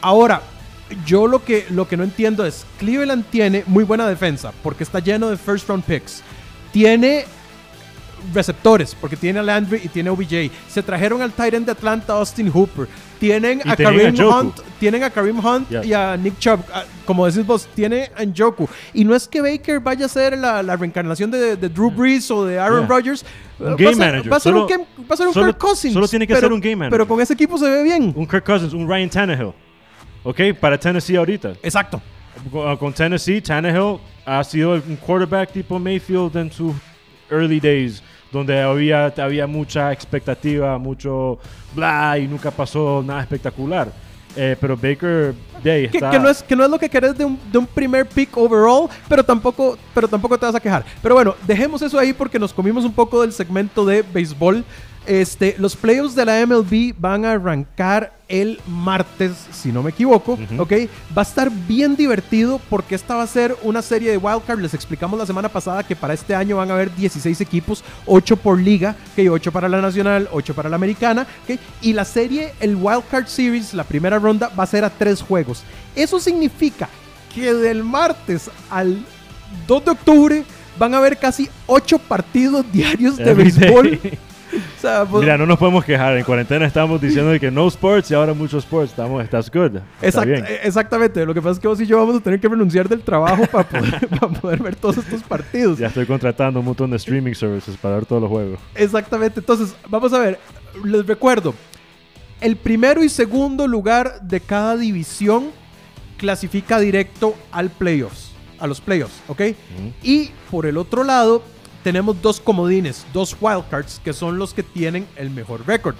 Ahora, 0.00 0.40
yo 1.06 1.26
lo 1.26 1.44
que, 1.44 1.66
lo 1.70 1.86
que 1.88 1.96
no 1.96 2.04
entiendo 2.04 2.44
es, 2.46 2.64
Cleveland 2.78 3.24
tiene 3.30 3.64
muy 3.66 3.84
buena 3.84 4.06
defensa 4.08 4.52
porque 4.62 4.84
está 4.84 4.98
lleno 5.00 5.28
de 5.28 5.36
first 5.36 5.68
round 5.68 5.84
picks. 5.84 6.22
Tiene 6.72 7.24
receptores, 8.34 8.96
porque 9.00 9.16
tiene 9.16 9.38
a 9.38 9.42
Landry 9.42 9.80
y 9.84 9.88
tiene 9.88 10.08
a 10.10 10.12
OBJ. 10.12 10.50
Se 10.68 10.82
trajeron 10.82 11.22
al 11.22 11.30
Titan 11.32 11.64
de 11.64 11.72
Atlanta, 11.72 12.14
Austin 12.14 12.50
Hooper. 12.52 12.88
Tienen 13.20 13.60
Y 13.64 13.68
a 13.70 13.74
Kareem. 13.76 14.14
Hunt, 14.20 14.60
tienen 14.78 15.02
a 15.02 15.10
Kareem 15.10 15.44
Hunt 15.44 15.70
y 15.84 15.92
a 15.92 16.16
Nick 16.16 16.38
Chubb. 16.38 16.60
Ah, 16.72 16.84
Como 17.04 17.26
decís 17.26 17.44
vos, 17.46 17.66
tiene 17.74 18.10
a 18.16 18.24
Njoku. 18.24 18.68
Y 18.94 19.04
no 19.04 19.14
es 19.14 19.26
que 19.26 19.40
Baker 19.40 19.80
vaya 19.80 20.06
a 20.06 20.08
ser 20.08 20.36
la, 20.38 20.62
la 20.62 20.76
reencarnación 20.76 21.30
de, 21.30 21.56
de 21.56 21.68
Drew 21.68 21.90
Brees 21.90 22.30
o 22.30 22.44
de 22.44 22.58
Aaron 22.58 22.84
Mm. 22.84 22.86
Yeah. 22.86 22.96
Rodgers. 22.96 23.24
Un 23.60 23.76
game 23.76 23.96
manager. 23.96 24.32
Va 24.32 24.36
a 24.36 24.40
ser 24.40 24.54
un, 24.54 24.66
Kirk 24.68 25.58
Cousins. 25.58 25.94
solo 25.94 26.06
tiene 26.06 26.26
que 26.28 26.34
pero- 26.34 26.46
ser 26.46 26.52
un 26.52 26.60
game 26.60 26.76
manager. 26.76 26.90
Pero 26.92 27.08
con 27.08 27.20
ese 27.20 27.32
equipo 27.34 27.58
se 27.58 27.68
ve 27.68 27.82
bien. 27.82 28.12
Un 28.14 28.26
Kirk 28.26 28.44
Cousins, 28.44 28.72
un 28.72 28.88
Ryan 28.88 29.10
Tannehill. 29.10 29.52
¿Ok? 30.28 30.40
Para 30.60 30.78
Tennessee 30.78 31.16
ahorita. 31.16 31.54
Exacto. 31.62 32.02
Con, 32.52 32.76
con 32.76 32.92
Tennessee, 32.92 33.40
Tannehill 33.40 33.98
ha 34.26 34.44
sido 34.44 34.72
un 34.74 34.96
quarterback 34.96 35.50
tipo 35.52 35.78
Mayfield 35.78 36.36
en 36.36 36.52
sus 36.52 36.74
early 37.30 37.58
days, 37.58 38.02
donde 38.30 38.60
había, 38.60 39.06
había 39.06 39.46
mucha 39.46 39.90
expectativa, 39.90 40.76
mucho 40.76 41.38
bla 41.74 42.18
y 42.18 42.28
nunca 42.28 42.50
pasó 42.50 43.02
nada 43.02 43.22
espectacular. 43.22 43.90
Eh, 44.36 44.54
pero 44.60 44.76
Baker 44.76 45.34
Day 45.64 45.88
que, 45.88 45.96
está... 45.96 46.10
que 46.10 46.18
no 46.18 46.28
es, 46.28 46.42
que 46.42 46.54
no 46.54 46.62
es 46.62 46.70
lo 46.70 46.78
que 46.78 46.90
querés 46.90 47.16
de 47.16 47.24
un, 47.24 47.38
de 47.50 47.56
un 47.56 47.66
primer 47.66 48.06
pick 48.06 48.36
overall, 48.36 48.86
pero 49.08 49.24
tampoco, 49.24 49.78
pero 49.94 50.06
tampoco 50.06 50.38
te 50.38 50.44
vas 50.44 50.54
a 50.54 50.60
quejar. 50.60 50.84
Pero 51.02 51.14
bueno, 51.14 51.36
dejemos 51.46 51.80
eso 51.80 51.98
ahí 51.98 52.12
porque 52.12 52.38
nos 52.38 52.52
comimos 52.52 52.84
un 52.84 52.92
poco 52.92 53.22
del 53.22 53.32
segmento 53.32 53.86
de 53.86 54.02
béisbol. 54.02 54.62
Este, 55.08 55.56
los 55.58 55.74
playoffs 55.74 56.14
de 56.14 56.26
la 56.26 56.44
MLB 56.46 56.94
van 56.98 57.24
a 57.24 57.32
arrancar 57.32 58.12
el 58.28 58.60
martes, 58.66 59.32
si 59.52 59.72
no 59.72 59.82
me 59.82 59.88
equivoco, 59.88 60.38
¿ok? 60.58 60.72
Va 61.16 61.22
a 61.22 61.24
estar 61.24 61.50
bien 61.50 61.96
divertido 61.96 62.60
porque 62.68 62.94
esta 62.94 63.14
va 63.14 63.22
a 63.22 63.26
ser 63.26 63.56
una 63.62 63.80
serie 63.80 64.10
de 64.10 64.18
wildcard. 64.18 64.60
Les 64.60 64.74
explicamos 64.74 65.18
la 65.18 65.24
semana 65.24 65.48
pasada 65.48 65.82
que 65.82 65.96
para 65.96 66.12
este 66.12 66.34
año 66.34 66.58
van 66.58 66.70
a 66.70 66.74
haber 66.74 66.94
16 66.94 67.40
equipos, 67.40 67.82
8 68.04 68.36
por 68.36 68.60
liga, 68.60 68.96
¿ok? 69.16 69.30
8 69.30 69.50
para 69.50 69.66
la 69.66 69.80
nacional, 69.80 70.28
8 70.30 70.54
para 70.54 70.68
la 70.68 70.76
americana, 70.76 71.26
¿ok? 71.44 71.58
Y 71.80 71.94
la 71.94 72.04
serie, 72.04 72.52
el 72.60 72.76
wildcard 72.76 73.28
series, 73.28 73.72
la 73.72 73.84
primera 73.84 74.18
ronda, 74.18 74.50
va 74.58 74.64
a 74.64 74.66
ser 74.66 74.84
a 74.84 74.90
tres 74.90 75.22
juegos. 75.22 75.62
Eso 75.96 76.20
significa 76.20 76.86
que 77.34 77.54
del 77.54 77.82
martes 77.82 78.50
al 78.68 79.02
2 79.66 79.84
de 79.86 79.90
octubre 79.90 80.44
van 80.78 80.92
a 80.92 80.98
haber 80.98 81.16
casi 81.16 81.48
8 81.66 81.98
partidos 81.98 82.64
diarios 82.72 83.16
de 83.16 83.32
béisbol. 83.34 84.00
O 84.76 84.80
sea, 84.80 85.04
pues- 85.04 85.22
Mira, 85.22 85.36
no 85.36 85.44
nos 85.46 85.58
podemos 85.58 85.84
quejar. 85.84 86.16
En 86.16 86.24
cuarentena 86.24 86.64
estamos 86.66 87.00
diciendo 87.00 87.30
de 87.30 87.38
que 87.40 87.50
no 87.50 87.66
sports 87.68 88.10
y 88.10 88.14
ahora 88.14 88.32
muchos 88.34 88.64
sports. 88.64 88.90
Estamos, 88.90 89.22
estás 89.22 89.50
good. 89.50 89.76
Está 90.00 90.22
Exact- 90.22 90.26
bien. 90.26 90.44
eh, 90.46 90.60
exactamente, 90.64 91.26
lo 91.26 91.34
que 91.34 91.40
pasa 91.42 91.52
es 91.52 91.58
que 91.58 91.68
vos 91.68 91.80
y 91.80 91.86
yo 91.86 91.98
vamos 91.98 92.16
a 92.16 92.20
tener 92.20 92.40
que 92.40 92.48
renunciar 92.48 92.88
del 92.88 93.02
trabajo 93.02 93.44
para 93.46 93.68
poder, 93.68 94.08
para 94.20 94.28
poder 94.32 94.62
ver 94.62 94.76
todos 94.76 94.98
estos 94.98 95.22
partidos. 95.22 95.78
Ya 95.78 95.88
estoy 95.88 96.06
contratando 96.06 96.60
un 96.60 96.66
montón 96.66 96.90
de 96.90 96.96
streaming 96.96 97.34
services 97.34 97.76
para 97.76 97.96
ver 97.96 98.06
todos 98.06 98.22
los 98.22 98.30
juegos. 98.30 98.58
Exactamente, 98.74 99.40
entonces 99.40 99.74
vamos 99.88 100.12
a 100.12 100.18
ver, 100.18 100.38
les 100.84 101.06
recuerdo, 101.06 101.54
el 102.40 102.56
primero 102.56 103.02
y 103.02 103.08
segundo 103.08 103.66
lugar 103.66 104.20
de 104.22 104.40
cada 104.40 104.76
división 104.76 105.50
clasifica 106.16 106.78
directo 106.80 107.34
al 107.52 107.70
playoffs, 107.70 108.30
a 108.58 108.66
los 108.66 108.80
playoffs, 108.80 109.20
¿ok? 109.28 109.42
Y 110.02 110.30
por 110.50 110.66
el 110.66 110.76
otro 110.76 111.04
lado 111.04 111.42
tenemos 111.88 112.20
dos 112.20 112.38
comodines, 112.38 113.06
dos 113.14 113.34
wildcards, 113.40 113.98
que 114.04 114.12
son 114.12 114.38
los 114.38 114.52
que 114.52 114.62
tienen 114.62 115.06
el 115.16 115.30
mejor 115.30 115.66
récord. 115.66 115.94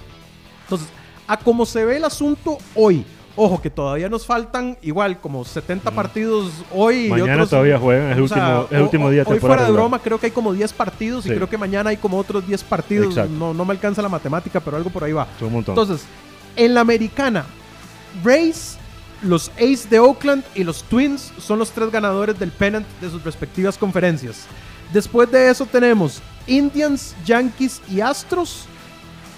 Entonces, 0.65 0.87
a 1.27 1.35
como 1.37 1.65
se 1.65 1.83
ve 1.83 1.97
el 1.97 2.03
asunto 2.03 2.59
hoy, 2.75 3.03
ojo 3.35 3.59
que 3.59 3.71
todavía 3.71 4.07
nos 4.07 4.23
faltan 4.23 4.77
igual 4.83 5.19
como 5.19 5.43
70 5.43 5.89
partidos 5.89 6.51
hoy. 6.71 7.07
y 7.07 7.09
Mañana 7.09 7.33
otros- 7.33 7.49
todavía 7.49 7.79
juegan, 7.79 8.11
es 8.11 8.17
el 8.19 8.29
sea, 8.29 8.37
último- 8.37 8.65
es 8.65 8.71
el 8.77 8.81
último 8.83 9.09
día 9.09 9.21
Hoy 9.21 9.25
temporada 9.33 9.39
fuera 9.39 9.61
de 9.63 9.67
regular. 9.69 9.83
broma 9.83 9.99
creo 9.99 10.19
que 10.19 10.25
hay 10.27 10.31
como 10.31 10.53
10 10.53 10.73
partidos 10.73 11.25
y 11.25 11.29
Sí. 11.29 11.35
creo 11.35 11.49
que 11.49 11.57
mañana 11.57 11.89
hay 11.89 11.97
como 11.97 12.17
otros 12.19 12.45
10 12.45 12.63
partidos. 12.63 13.15
No, 13.31 13.51
no 13.55 13.65
me 13.65 13.71
alcanza 13.71 14.03
la 14.03 14.09
matemática, 14.09 14.59
pero 14.59 14.77
algo 14.77 14.91
por 14.91 15.03
ahí 15.03 15.13
va. 15.13 15.27
Un 15.41 15.51
montón. 15.53 15.73
Entonces, 15.73 16.05
en 16.55 16.75
la 16.75 16.81
americana, 16.81 17.45
Rays, 18.23 18.77
los 19.23 19.49
A's 19.59 19.89
de 19.89 19.97
Oakland 19.99 20.43
y 20.55 20.63
los 20.63 20.83
Twins 20.83 21.31
son 21.39 21.57
los 21.59 21.71
tres 21.71 21.89
ganadores 21.91 22.37
del 22.37 22.51
pennant 22.51 22.85
de 23.01 23.09
sus 23.09 23.23
respectivas 23.23 23.75
conferencias. 23.77 24.45
Después 24.93 25.29
de 25.31 25.49
eso 25.49 25.65
tenemos 25.65 26.21
Indians, 26.47 27.15
Yankees 27.25 27.81
y 27.89 28.01
Astros. 28.01 28.65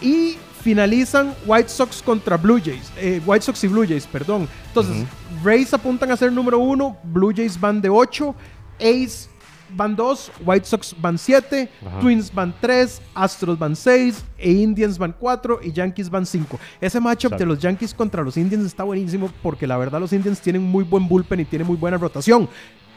Y 0.01 0.37
finalizan 0.63 1.33
White 1.45 1.69
Sox 1.69 2.01
contra 2.01 2.37
Blue 2.37 2.59
Jays. 2.63 2.91
eh, 2.97 3.21
White 3.25 3.45
Sox 3.45 3.63
y 3.63 3.67
Blue 3.67 3.85
Jays, 3.87 4.05
perdón. 4.07 4.47
Entonces, 4.67 5.05
Rays 5.43 5.73
apuntan 5.73 6.11
a 6.11 6.17
ser 6.17 6.31
número 6.31 6.59
uno, 6.59 6.97
Blue 7.03 7.33
Jays 7.35 7.59
van 7.59 7.81
de 7.81 7.89
8, 7.89 8.35
A's 8.79 9.27
van 9.73 9.95
2, 9.95 10.31
White 10.45 10.65
Sox 10.65 10.95
van 10.99 11.17
7, 11.17 11.69
Ajá. 11.85 11.99
Twins 11.99 12.31
van 12.33 12.53
3, 12.59 13.01
Astros 13.15 13.57
van 13.57 13.75
6, 13.75 14.23
e 14.37 14.51
Indians 14.51 14.97
van 14.97 15.13
4 15.13 15.59
y 15.63 15.71
Yankees 15.71 16.09
van 16.09 16.25
5. 16.25 16.59
Ese 16.79 16.99
matchup 16.99 17.31
de 17.31 17.35
Exacto. 17.37 17.45
los 17.53 17.59
Yankees 17.59 17.93
contra 17.93 18.21
los 18.23 18.37
Indians 18.37 18.65
está 18.65 18.83
buenísimo 18.83 19.31
porque 19.41 19.65
la 19.65 19.77
verdad 19.77 19.99
los 19.99 20.13
Indians 20.13 20.41
tienen 20.41 20.61
muy 20.61 20.83
buen 20.83 21.07
bullpen 21.07 21.39
y 21.39 21.45
tienen 21.45 21.67
muy 21.67 21.77
buena 21.77 21.97
rotación. 21.97 22.49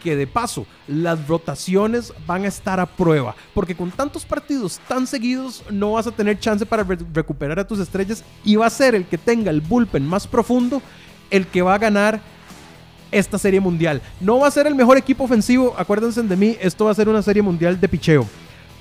Que 0.05 0.15
de 0.15 0.27
paso, 0.29 0.67
las 0.87 1.27
rotaciones 1.27 2.13
van 2.27 2.45
a 2.45 2.49
estar 2.49 2.79
a 2.79 2.87
prueba. 2.87 3.35
Porque 3.55 3.75
con 3.75 3.91
tantos 3.91 4.25
partidos 4.25 4.79
tan 4.87 5.07
seguidos, 5.07 5.65
no 5.71 5.93
vas 5.93 6.07
a 6.07 6.13
tener 6.13 6.39
chance 6.39 6.65
para 6.65 6.85
re- 6.85 6.99
recuperar 7.13 7.59
a 7.59 7.67
tus 7.67 7.81
estrellas. 7.81 8.23
Y 8.45 8.55
va 8.55 8.67
a 8.67 8.71
ser 8.71 8.95
el 8.95 9.07
que 9.07 9.19
tenga 9.19 9.51
el 9.51 9.63
bullpen 9.63 10.07
más 10.07 10.27
profundo 10.27 10.81
el 11.31 11.47
que 11.47 11.63
va 11.63 11.75
a 11.75 11.79
ganar 11.79 12.21
esta 13.11 13.39
serie 13.39 13.61
mundial. 13.61 14.03
No 14.21 14.41
va 14.41 14.49
a 14.49 14.51
ser 14.51 14.67
el 14.67 14.75
mejor 14.75 14.99
equipo 14.99 15.25
ofensivo, 15.25 15.75
acuérdense 15.79 16.23
de 16.23 16.37
mí, 16.37 16.57
esto 16.61 16.85
va 16.85 16.91
a 16.91 16.95
ser 16.95 17.09
una 17.09 17.23
serie 17.23 17.43
mundial 17.43 17.81
de 17.81 17.89
picheo. 17.89 18.27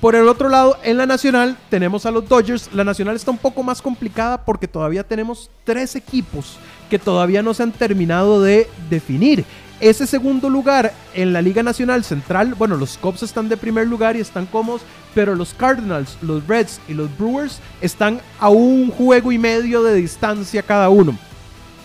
Por 0.02 0.16
el 0.16 0.28
otro 0.28 0.50
lado, 0.50 0.78
en 0.84 0.98
la 0.98 1.06
nacional 1.06 1.58
tenemos 1.70 2.06
a 2.06 2.12
los 2.12 2.28
Dodgers. 2.28 2.70
La 2.74 2.84
nacional 2.84 3.16
está 3.16 3.32
un 3.32 3.38
poco 3.38 3.64
más 3.64 3.82
complicada 3.82 4.44
porque 4.44 4.68
todavía 4.68 5.04
tenemos 5.08 5.50
tres 5.64 5.96
equipos 5.96 6.58
que 6.90 7.00
todavía 7.00 7.42
no 7.42 7.54
se 7.54 7.64
han 7.64 7.72
terminado 7.72 8.42
de 8.42 8.68
definir. 8.90 9.46
Ese 9.80 10.08
segundo 10.08 10.50
lugar 10.50 10.94
en 11.14 11.34
la 11.34 11.42
Liga 11.42 11.62
Nacional 11.62 12.04
Central, 12.04 12.54
bueno, 12.56 12.78
los 12.78 12.98
Cubs 12.98 13.24
están 13.24 13.50
de 13.50 13.58
primer 13.58 13.88
lugar 13.88 14.16
y 14.16 14.22
están 14.22 14.46
cómodos, 14.46 14.82
pero 15.14 15.36
los 15.36 15.54
Cardinals, 15.54 16.18
los 16.22 16.48
Reds 16.48 16.80
y 16.88 16.94
los 16.94 17.16
Brewers 17.18 17.60
están 17.82 18.22
a 18.40 18.50
un 18.50 18.92
juego 18.92 19.32
y 19.32 19.38
medio 19.38 19.84
de 19.84 19.96
distancia 19.96 20.64
cada 20.64 20.90
uno. 20.90 21.18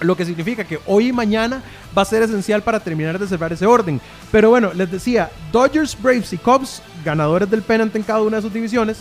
Lo 0.00 0.16
que 0.16 0.24
significa 0.24 0.62
que 0.62 0.78
hoy 0.86 1.08
y 1.08 1.12
mañana 1.12 1.60
va 1.96 2.02
a 2.02 2.04
ser 2.04 2.22
esencial 2.22 2.62
para 2.62 2.78
terminar 2.78 3.18
de 3.18 3.26
cerrar 3.26 3.52
ese 3.52 3.66
orden. 3.66 4.00
Pero 4.30 4.50
bueno, 4.50 4.72
les 4.72 4.90
decía, 4.90 5.30
Dodgers, 5.50 6.00
Braves 6.00 6.32
y 6.32 6.38
Cubs, 6.38 6.82
ganadores 7.04 7.50
del 7.50 7.62
pennant 7.62 7.96
en 7.96 8.04
cada 8.04 8.22
una 8.22 8.36
de 8.36 8.42
sus 8.42 8.52
divisiones. 8.52 8.98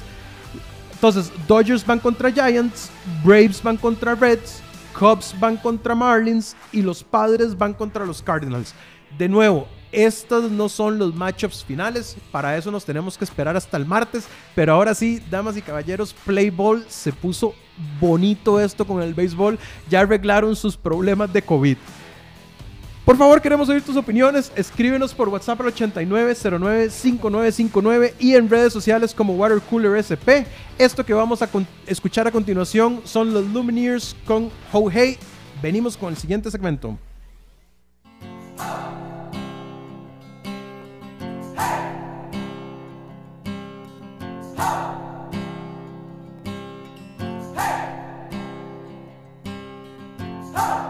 Entonces, 0.94 1.32
Dodgers 1.48 1.86
van 1.86 2.00
contra 2.00 2.32
Giants, 2.32 2.90
Braves 3.24 3.62
van 3.62 3.78
contra 3.78 4.16
Reds, 4.16 4.64
Cubs 4.98 5.36
van 5.40 5.58
contra 5.58 5.94
Marlins 5.94 6.56
y 6.72 6.82
los 6.82 7.04
Padres 7.04 7.58
van 7.58 7.74
contra 7.74 8.06
los 8.06 8.22
Cardinals. 8.22 8.74
De 9.18 9.30
nuevo, 9.30 9.68
estos 9.92 10.52
no 10.52 10.68
son 10.70 10.98
los 10.98 11.16
matchups 11.16 11.64
finales, 11.64 12.18
para 12.32 12.58
eso 12.58 12.72
nos 12.72 12.84
tenemos 12.84 13.18
que 13.18 13.24
esperar 13.24 13.56
hasta 13.56 13.78
el 13.78 13.86
martes, 13.86 14.28
pero 14.56 14.74
ahora 14.74 14.94
sí, 14.94 15.22
damas 15.30 15.56
y 15.56 15.62
caballeros, 15.62 16.14
Play 16.26 16.50
Ball 16.50 16.84
se 16.90 17.14
puso 17.14 17.54
bonito 18.00 18.60
esto 18.60 18.86
con 18.86 19.02
el 19.02 19.14
béisbol, 19.14 19.58
ya 19.90 20.02
arreglaron 20.02 20.56
sus 20.56 20.76
problemas 20.76 21.32
de 21.32 21.42
COVID. 21.42 21.78
Por 23.08 23.16
favor, 23.16 23.40
queremos 23.42 23.70
oír 23.70 23.82
tus 23.82 23.96
opiniones. 23.96 24.52
Escríbenos 24.58 25.14
por 25.14 25.30
WhatsApp 25.30 25.62
al 25.62 25.68
89095959 25.68 28.16
y 28.20 28.36
en 28.36 28.50
redes 28.50 28.74
sociales 28.74 29.14
como 29.14 29.36
Watercooler 29.36 29.96
SP. 29.96 30.44
Esto 30.78 31.06
que 31.06 31.14
vamos 31.14 31.42
a 31.42 31.48
escuchar 31.86 32.28
a 32.28 32.34
continuación 32.34 33.00
son 33.06 33.34
los 33.34 33.48
Lumineers 33.48 34.14
con 34.26 34.52
Ho 34.74 34.92
Hey. 34.92 35.18
Venimos 35.62 35.96
con 35.96 36.10
el 36.10 36.18
siguiente 36.18 36.52
segmento. 36.52 36.98
Oh! 50.54 50.87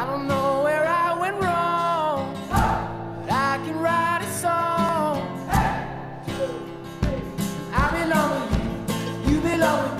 I 0.00 0.06
don't 0.06 0.26
know 0.26 0.62
where 0.62 0.86
I 0.88 1.12
went 1.20 1.36
wrong. 1.42 2.34
But 2.48 3.30
I 3.30 3.60
can 3.66 3.78
write 3.78 4.22
a 4.22 4.32
song. 4.32 5.28
I 7.70 7.86
belong 8.00 8.40
with 8.40 9.28
you. 9.28 9.34
You 9.34 9.40
belong 9.42 9.82
with 9.90 9.99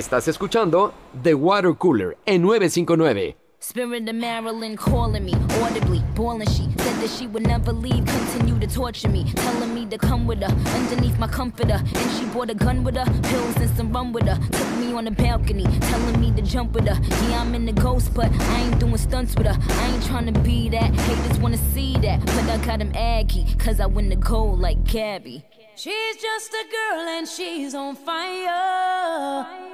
Estás 0.00 0.26
escuchando 0.28 0.94
The 1.22 1.34
Water 1.34 1.74
Cooler 1.76 2.16
en 2.24 2.40
959. 2.40 3.36
Spirit 3.58 4.08
of 4.08 4.14
Marilyn 4.14 4.74
calling 4.74 5.26
me 5.26 5.34
audibly, 5.60 6.02
bawling. 6.14 6.48
She 6.48 6.64
said 6.78 6.96
that 7.02 7.10
she 7.10 7.26
would 7.26 7.46
never 7.46 7.70
leave, 7.70 8.06
continue 8.06 8.58
to 8.58 8.66
torture 8.66 9.10
me, 9.10 9.30
telling 9.34 9.74
me 9.74 9.84
to 9.84 9.98
come 9.98 10.26
with 10.26 10.42
her 10.42 10.50
underneath 10.74 11.18
my 11.18 11.26
comforter. 11.26 11.74
And 11.74 12.10
she 12.12 12.24
brought 12.32 12.48
a 12.48 12.54
gun 12.54 12.82
with 12.82 12.96
her, 12.96 13.04
pills 13.28 13.56
and 13.56 13.68
some 13.76 13.92
rum 13.92 14.14
with 14.14 14.26
her. 14.26 14.36
Took 14.36 14.70
me 14.78 14.94
on 14.94 15.04
the 15.04 15.10
balcony, 15.10 15.64
telling 15.64 16.18
me 16.18 16.32
to 16.32 16.40
jump 16.40 16.72
with 16.72 16.88
her. 16.88 16.98
Yeah, 17.28 17.42
I'm 17.42 17.54
in 17.54 17.66
the 17.66 17.74
ghost, 17.74 18.14
but 18.14 18.32
I 18.32 18.60
ain't 18.62 18.80
doing 18.80 18.96
stunts 18.96 19.36
with 19.36 19.48
her. 19.48 19.58
I 19.58 19.86
ain't 19.92 20.06
trying 20.06 20.32
to 20.32 20.40
be 20.40 20.70
that. 20.70 20.94
Haters 20.94 21.38
wanna 21.40 21.58
see 21.74 21.98
that, 21.98 22.24
but 22.24 22.48
I 22.48 22.56
got 22.64 22.80
him 22.80 22.92
aggy, 22.94 23.44
cause 23.58 23.80
I 23.80 23.84
win 23.84 24.08
the 24.08 24.16
gold 24.16 24.60
like 24.60 24.82
Gabby. 24.82 25.44
She's 25.76 26.16
just 26.16 26.54
a 26.54 26.64
girl 26.70 27.06
and 27.06 27.28
she's 27.28 27.74
on 27.74 27.96
fire 27.96 29.69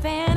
fan. 0.00 0.29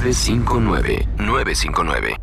959 0.00 1.08
959. 1.18 2.16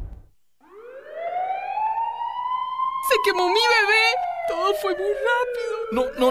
¡Se 3.09 3.15
quemó 3.26 3.49
mi 3.49 3.53
bebé! 3.53 4.05
Todo 4.47 4.73
fue 4.76 4.91
muy 4.91 5.09
rápido. 5.09 5.76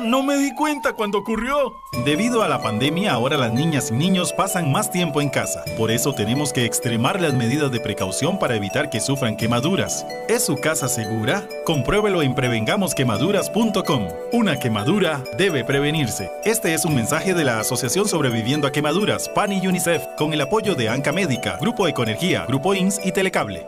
No, 0.05 0.23
me 0.23 0.37
di 0.37 0.55
cuenta 0.55 0.93
cuando 0.93 1.19
ocurrió. 1.19 1.77
Debido 2.05 2.43
a 2.43 2.49
la 2.49 2.61
pandemia, 2.61 3.13
ahora 3.13 3.39
las 3.39 3.53
niñas 3.53 3.91
y 3.91 3.95
niños 3.95 4.35
pasan 4.35 4.71
más 4.71 4.91
tiempo 4.91 5.23
en 5.23 5.31
casa. 5.31 5.65
Por 5.79 5.91
eso 5.91 6.13
tenemos 6.13 6.53
que 6.53 6.67
extremar 6.67 7.21
las 7.21 7.33
medidas 7.33 7.73
de 7.73 7.81
precaución 7.81 8.39
para 8.39 8.55
evitar 8.55 8.91
que 8.91 9.01
sufran 9.01 9.37
quemaduras. 9.37 10.07
¿Es 10.29 10.45
su 10.45 10.57
casa 10.57 10.89
segura? 10.89 11.49
Compruébelo 11.65 12.21
en 12.21 12.35
prevengamosquemaduras.com. 12.35 14.09
Una 14.33 14.59
quemadura 14.59 15.25
debe 15.39 15.65
prevenirse. 15.65 16.31
Este 16.45 16.75
es 16.75 16.85
un 16.85 16.95
mensaje 16.95 17.33
de 17.33 17.45
la 17.45 17.61
Asociación 17.61 18.07
Sobreviviendo 18.07 18.67
a 18.67 18.73
Quemaduras, 18.73 19.31
PAN 19.31 19.53
y 19.53 19.67
UNICEF, 19.67 20.03
con 20.19 20.35
el 20.35 20.41
apoyo 20.43 20.75
de 20.75 20.91
Anca 20.91 21.13
Médica, 21.13 21.57
Grupo 21.61 21.89
Ecoenergía, 21.89 22.45
Grupo 22.47 22.75
INS 22.75 23.01
y 23.05 23.13
Telecable. 23.13 23.67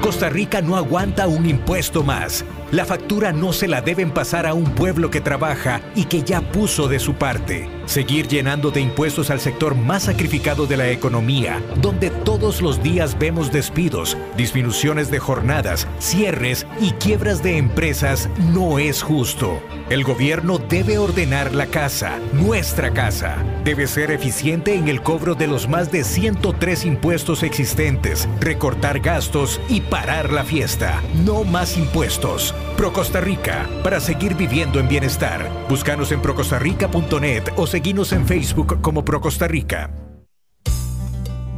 Costa 0.00 0.28
Rica 0.28 0.60
no 0.60 0.76
aguanta 0.76 1.26
un 1.26 1.48
impuesto 1.48 2.02
más. 2.02 2.44
La 2.72 2.86
factura 2.86 3.34
no 3.34 3.52
se 3.52 3.68
la 3.68 3.82
deben 3.82 4.10
pasar 4.10 4.46
a 4.46 4.54
un 4.54 4.64
pueblo 4.64 5.10
que 5.10 5.20
trabaja 5.20 5.82
y 5.94 6.06
que 6.06 6.22
ya 6.22 6.40
puso 6.40 6.88
de 6.88 7.00
su 7.00 7.12
parte. 7.12 7.68
Seguir 7.84 8.28
llenando 8.28 8.70
de 8.70 8.80
impuestos 8.80 9.28
al 9.28 9.40
sector 9.40 9.74
más 9.74 10.04
sacrificado 10.04 10.66
de 10.66 10.78
la 10.78 10.88
economía, 10.88 11.62
donde 11.82 12.08
todos 12.08 12.62
los 12.62 12.82
días 12.82 13.18
vemos 13.18 13.52
despidos, 13.52 14.16
disminuciones 14.38 15.10
de 15.10 15.18
jornadas, 15.18 15.86
cierres 15.98 16.66
y 16.80 16.92
quiebras 16.92 17.42
de 17.42 17.58
empresas, 17.58 18.30
no 18.38 18.78
es 18.78 19.02
justo. 19.02 19.60
El 19.90 20.02
gobierno 20.02 20.56
debe 20.56 20.96
ordenar 20.96 21.54
la 21.54 21.66
casa, 21.66 22.20
nuestra 22.32 22.94
casa. 22.94 23.36
Debe 23.64 23.86
ser 23.86 24.10
eficiente 24.10 24.74
en 24.74 24.88
el 24.88 25.02
cobro 25.02 25.34
de 25.34 25.46
los 25.46 25.68
más 25.68 25.92
de 25.92 26.04
103 26.04 26.86
impuestos 26.86 27.42
existentes, 27.42 28.26
recortar 28.40 29.00
gastos 29.00 29.60
y 29.68 29.82
parar 29.82 30.32
la 30.32 30.44
fiesta. 30.44 31.02
No 31.22 31.44
más 31.44 31.76
impuestos. 31.76 32.54
Pro 32.76 32.92
Costa 32.92 33.20
Rica, 33.20 33.68
para 33.82 34.00
seguir 34.00 34.34
viviendo 34.34 34.80
en 34.80 34.88
bienestar. 34.88 35.48
Búscanos 35.68 36.12
en 36.12 36.20
procostarrica.net 36.20 37.52
o 37.56 37.66
seguinos 37.66 38.12
en 38.12 38.26
Facebook 38.26 38.80
como 38.80 39.04
Pro 39.04 39.20
Costa 39.20 39.48
Rica. 39.48 40.01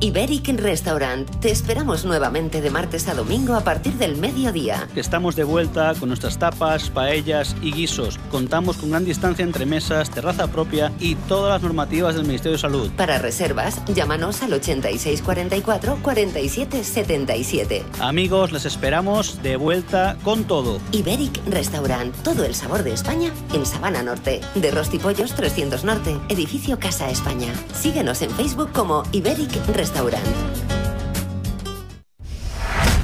Iberic 0.05 0.48
Restaurant. 0.61 1.26
Te 1.40 1.50
esperamos 1.50 2.05
nuevamente 2.05 2.61
de 2.61 2.68
martes 2.68 3.09
a 3.09 3.14
domingo 3.14 3.55
a 3.55 3.64
partir 3.64 3.94
del 3.94 4.18
mediodía. 4.18 4.86
Estamos 4.94 5.34
de 5.34 5.44
vuelta 5.44 5.94
con 5.98 6.11
nuestras 6.11 6.38
tapas, 6.38 6.90
paellas 6.90 7.57
y 7.62 7.72
guisos. 7.72 8.18
Contamos 8.30 8.76
con 8.76 8.90
gran 8.90 9.07
distancia 9.07 9.46
entre 9.46 9.64
mesas, 9.64 10.11
terraza 10.11 10.48
propia 10.48 10.92
y 11.00 11.14
todas 11.14 11.55
las 11.55 11.62
normativas 11.62 12.16
del 12.16 12.26
Ministerio 12.26 12.59
de 12.59 12.61
Salud. 12.61 12.90
Para 12.98 13.16
reservas, 13.16 13.80
llámanos 13.94 14.42
al 14.42 14.52
8644 14.52 15.98
4777. 16.02 17.86
Amigos, 17.98 18.52
les 18.52 18.66
esperamos 18.66 19.42
de 19.42 19.57
vuelta 19.57 20.18
con 20.22 20.44
todo. 20.44 20.80
Iberic 20.92 21.40
Restaurant. 21.46 22.14
Todo 22.16 22.44
el 22.44 22.55
sabor 22.55 22.82
de 22.82 22.92
España 22.92 23.32
en 23.55 23.64
Sabana 23.64 24.02
Norte. 24.02 24.42
De 24.55 24.70
Rostipollos 24.70 25.32
300 25.32 25.82
Norte. 25.82 26.14
Edificio 26.28 26.78
Casa 26.78 27.09
España. 27.09 27.55
Síguenos 27.72 28.20
en 28.20 28.28
Facebook 28.32 28.70
como 28.72 29.02
Iberic 29.11 29.55
Restaurant. 29.68 29.93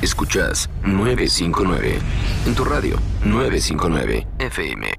Escuchas 0.03 0.69
959. 0.83 1.99
En 2.47 2.55
tu 2.55 2.65
radio 2.65 2.97
959 3.25 4.27
FM. 4.39 4.95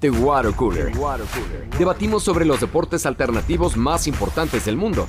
The 0.00 0.10
Water 0.10 0.52
Cooler. 0.52 0.92
Debatimos 1.78 2.22
sobre 2.22 2.44
los 2.44 2.60
deportes 2.60 3.06
alternativos 3.06 3.76
más 3.76 4.06
importantes 4.06 4.64
del 4.64 4.76
mundo. 4.76 5.08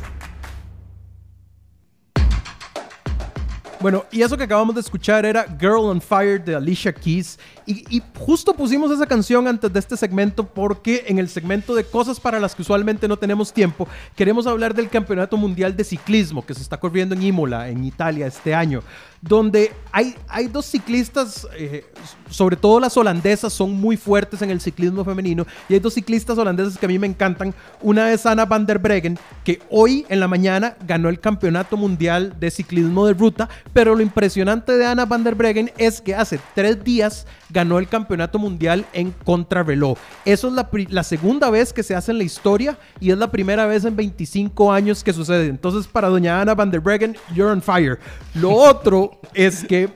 Bueno, 3.80 4.06
y 4.12 4.24
eso 4.24 4.36
que 4.36 4.44
acabamos 4.46 4.74
de 4.74 4.82
escuchar 4.82 5.26
era 5.26 5.46
Girl 5.60 5.86
on 5.86 6.02
Fire 6.02 6.44
de 6.44 6.56
Alicia 6.56 6.92
Keys. 6.92 7.38
Y, 7.68 7.98
y, 7.98 8.02
justo 8.20 8.54
pusimos 8.54 8.92
esa 8.92 9.08
canción 9.08 9.48
antes 9.48 9.74
de 9.74 9.80
este 9.80 9.98
segmento 9.98 10.46
porque 10.46 11.06
en 11.08 11.18
el 11.18 11.30
segmento 11.30 11.74
de 11.74 11.84
cosas 11.84 12.20
para 12.20 12.40
las 12.40 12.54
que 12.54 12.62
usualmente 12.62 13.08
no 13.08 13.18
tenemos 13.18 13.52
tiempo, 13.52 13.88
queremos 14.16 14.46
hablar 14.46 14.76
del 14.76 14.90
Campeonato 14.90 15.36
Mundial 15.36 15.76
de 15.76 15.84
Ciclismo 15.84 16.46
que 16.46 16.54
se 16.54 16.62
está 16.62 16.78
corriendo 16.78 17.16
en 17.16 17.24
Imola, 17.24 17.70
en 17.70 17.84
Italia, 17.84 18.28
este 18.28 18.54
año. 18.54 18.84
Donde 19.22 19.72
hay, 19.92 20.14
hay 20.28 20.46
dos 20.46 20.68
ciclistas, 20.68 21.48
eh, 21.58 21.84
sobre 22.30 22.56
todo 22.56 22.80
las 22.80 22.96
holandesas, 22.96 23.52
son 23.52 23.72
muy 23.72 23.98
fuertes 23.98 24.44
en 24.44 24.52
el 24.52 24.62
ciclismo 24.62 25.04
femenino. 25.04 25.48
Y 25.68 25.74
hay 25.74 25.80
dos 25.80 25.96
ciclistas 25.96 26.38
holandesas 26.38 26.78
que 26.78 26.86
a 26.86 26.90
mí 26.90 27.00
me 27.00 27.08
encantan. 27.08 27.54
Una 27.82 28.12
es 28.12 28.28
Anna 28.28 28.46
van 28.46 28.68
der 28.68 28.78
Breggen, 28.78 29.18
que 29.44 29.60
hoy 29.72 30.06
en 30.10 30.20
la 30.20 30.28
mañana 30.28 30.78
ganó 30.86 31.10
el 31.10 31.20
Campeonato 31.20 31.76
Mundial 31.76 32.36
de 32.40 32.52
Ciclismo 32.52 33.08
de 33.08 33.14
Ruta. 33.14 33.50
Pero 33.74 33.96
lo 33.96 34.02
impresionante 34.02 34.74
de 34.78 34.86
Anna 34.86 35.06
van 35.06 35.24
der 35.24 35.34
Breggen 35.34 35.72
es 35.78 36.02
que 36.02 36.14
hace 36.14 36.40
tres 36.54 36.84
días 36.84 37.26
ganó 37.50 37.80
el 37.80 37.88
campeonato 37.88 38.40
mundial 38.40 38.86
en 38.94 39.12
contrarreloj. 39.12 39.98
Eso 40.26 40.48
es 40.48 40.54
la, 40.90 41.04
segunda 41.04 41.50
vez 41.50 41.74
que 41.74 41.84
se 41.84 41.96
hace 41.96 42.12
en 42.12 42.18
la 42.18 42.24
historia 42.24 42.78
y 43.00 43.12
es 43.12 43.18
la 43.18 43.32
primera 43.32 43.66
vez 43.66 43.86
en 43.86 43.96
25 43.96 44.72
años 44.72 45.04
que 45.04 45.14
sucede. 45.14 45.48
Entonces, 45.48 45.88
para 45.88 46.10
doña 46.10 46.42
Ana 46.42 46.56
van 46.56 46.72
der 46.72 46.82
Breggen, 46.82 47.16
you're 47.34 47.52
on 47.52 47.62
fire. 47.62 48.00
Lo 48.34 48.52
otro 48.52 49.20
es 49.34 49.64
que 49.64 49.90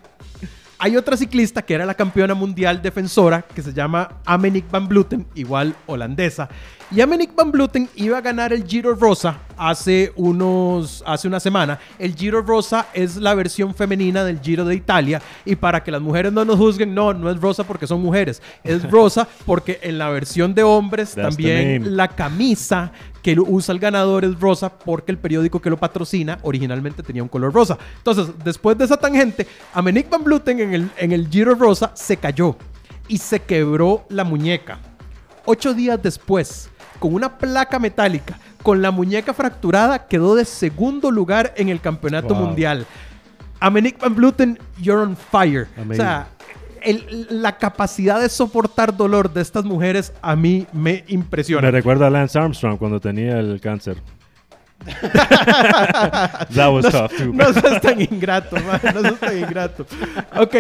hay 0.80 0.96
otra 0.96 1.18
ciclista 1.18 1.62
que 1.62 1.74
era 1.74 1.86
la 1.86 1.94
campeona 1.94 2.34
mundial 2.34 2.82
defensora 2.82 3.42
que 3.42 3.62
se 3.62 3.74
llama 3.74 4.22
Amenik 4.26 4.72
van 4.72 4.88
Vleuten, 4.88 5.28
igual 5.36 5.76
holandesa. 5.86 6.48
Y 6.90 7.02
Amenik 7.02 7.36
van 7.36 7.52
Vleuten 7.52 7.90
iba 7.96 8.18
a 8.18 8.22
ganar 8.22 8.54
el 8.54 8.66
Giro 8.66 8.96
Rosa 8.96 9.38
hace, 9.58 10.14
unos, 10.16 11.04
hace 11.06 11.28
una 11.28 11.42
semana. 11.42 11.78
El 12.00 12.16
Giro 12.16 12.42
Rosa 12.42 12.88
es 12.94 13.18
la 13.18 13.36
versión 13.36 13.76
femenina 13.76 14.24
del 14.24 14.40
Giro 14.40 14.64
de 14.64 14.74
Italia. 14.74 15.22
Y 15.44 15.58
para 15.58 15.84
que 15.84 15.92
las 15.92 16.02
mujeres 16.02 16.32
no 16.32 16.46
nos 16.46 16.56
juzguen, 16.56 16.96
no, 16.96 17.14
no 17.14 17.30
es 17.30 17.40
rosa 17.40 17.66
porque 17.66 17.86
son 17.86 18.02
mujeres. 18.02 18.42
Es 18.64 18.90
rosa 18.90 19.28
porque 19.46 19.80
en 19.84 19.98
la 19.98 20.10
versión 20.10 20.56
de 20.56 20.64
hombres 20.64 21.14
That's 21.14 21.36
también 21.36 21.98
la 21.98 22.08
camisa 22.08 22.94
que 23.22 23.36
lo 23.36 23.44
usa 23.44 23.74
el 23.74 23.80
ganador 23.80 24.24
es 24.26 24.40
rosa 24.40 24.70
porque 24.70 25.12
el 25.12 25.18
periódico 25.18 25.62
que 25.62 25.70
lo 25.70 25.78
patrocina 25.78 26.40
originalmente 26.44 27.04
tenía 27.04 27.22
un 27.24 27.30
color 27.30 27.54
rosa. 27.54 27.78
Entonces, 27.98 28.28
después 28.44 28.78
de 28.78 28.86
esa 28.86 28.98
tangente, 28.98 29.46
Amenik 29.74 30.10
van 30.10 30.24
Vleuten 30.24 30.60
en 30.60 30.74
el, 30.74 30.90
en 30.98 31.12
el 31.12 31.28
Giro 31.30 31.56
Rosa 31.56 31.92
se 31.96 32.18
cayó 32.18 32.56
y 33.08 33.18
se 33.18 33.42
quebró 33.42 34.06
la 34.10 34.24
muñeca. 34.24 34.80
Ocho 35.46 35.74
días 35.74 36.00
después, 36.02 36.70
con 37.00 37.14
una 37.14 37.38
placa 37.38 37.80
metálica, 37.80 38.40
con 38.64 38.82
la 38.82 38.92
muñeca 38.92 39.34
fracturada, 39.34 40.08
quedó 40.08 40.36
de 40.36 40.46
segundo 40.46 41.12
lugar 41.12 41.54
en 41.58 41.70
el 41.70 41.82
campeonato 41.82 42.34
Wow. 42.36 42.46
mundial. 42.46 42.86
Amenick 43.60 44.00
Van 44.00 44.16
Vleuten, 44.16 44.58
you're 44.80 45.02
on 45.02 45.18
fire. 45.18 45.68
Amazing. 45.76 45.92
O 45.92 45.96
sea, 45.96 46.28
el- 46.84 47.28
la 47.30 47.58
capacidad 47.58 48.20
de 48.22 48.30
soportar 48.30 48.96
dolor 48.96 49.32
de 49.34 49.42
estas 49.42 49.66
mujeres 49.66 50.14
a 50.22 50.36
mí 50.36 50.68
me 50.74 51.04
impresiona. 51.08 51.62
Me 51.68 51.72
recuerda 51.72 52.08
a 52.08 52.10
Lance 52.10 52.38
Armstrong 52.40 52.78
cuando 52.78 53.00
tenía 53.00 53.40
el 53.40 53.60
cáncer. 53.62 53.98
That 56.54 56.72
was 56.72 56.86
no, 56.86 56.92
tough, 56.92 57.12
too. 57.18 57.34
No 57.34 57.54
seas 57.54 57.82
tan 57.82 58.02
ingrato, 58.02 58.56
man, 58.58 58.80
no 58.94 59.02
seas 59.02 59.20
tan 59.20 59.38
ingrato. 59.38 59.86
Ok, 60.38 60.56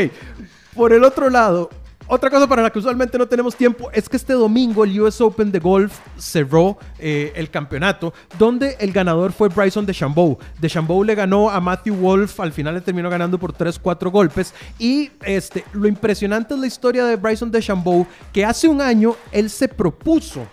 por 0.75 0.93
el 0.93 1.03
otro 1.03 1.29
lado, 1.29 1.69
otra 2.09 2.29
cosa 2.29 2.47
para 2.47 2.61
la 2.63 2.69
que 2.71 2.79
usualmente 2.79 3.17
no 3.17 3.27
tenemos 3.27 3.55
tiempo 3.55 3.89
es 3.93 4.09
que 4.09 4.17
este 4.17 4.33
domingo 4.33 4.83
el 4.83 4.99
US 4.99 5.21
Open 5.21 5.51
de 5.51 5.59
golf 5.59 5.97
cerró 6.17 6.77
eh, 6.97 7.31
el 7.35 7.49
campeonato, 7.49 8.13
donde 8.37 8.75
el 8.79 8.91
ganador 8.91 9.31
fue 9.31 9.47
Bryson 9.47 9.85
DeChambeau. 9.85 10.37
DeChambeau 10.59 11.03
le 11.03 11.15
ganó 11.15 11.49
a 11.49 11.61
Matthew 11.61 11.95
Wolf, 11.95 12.39
al 12.39 12.51
final 12.51 12.73
le 12.73 12.81
terminó 12.81 13.09
ganando 13.09 13.37
por 13.37 13.53
3-4 13.53 14.11
golpes. 14.11 14.53
Y 14.79 15.11
este, 15.23 15.63
lo 15.73 15.87
impresionante 15.87 16.53
es 16.55 16.59
la 16.59 16.67
historia 16.67 17.05
de 17.05 17.15
Bryson 17.15 17.51
DeChambeau, 17.51 18.05
que 18.33 18.43
hace 18.43 18.67
un 18.67 18.81
año 18.81 19.15
él 19.31 19.49
se 19.49 19.67
propuso 19.67 20.47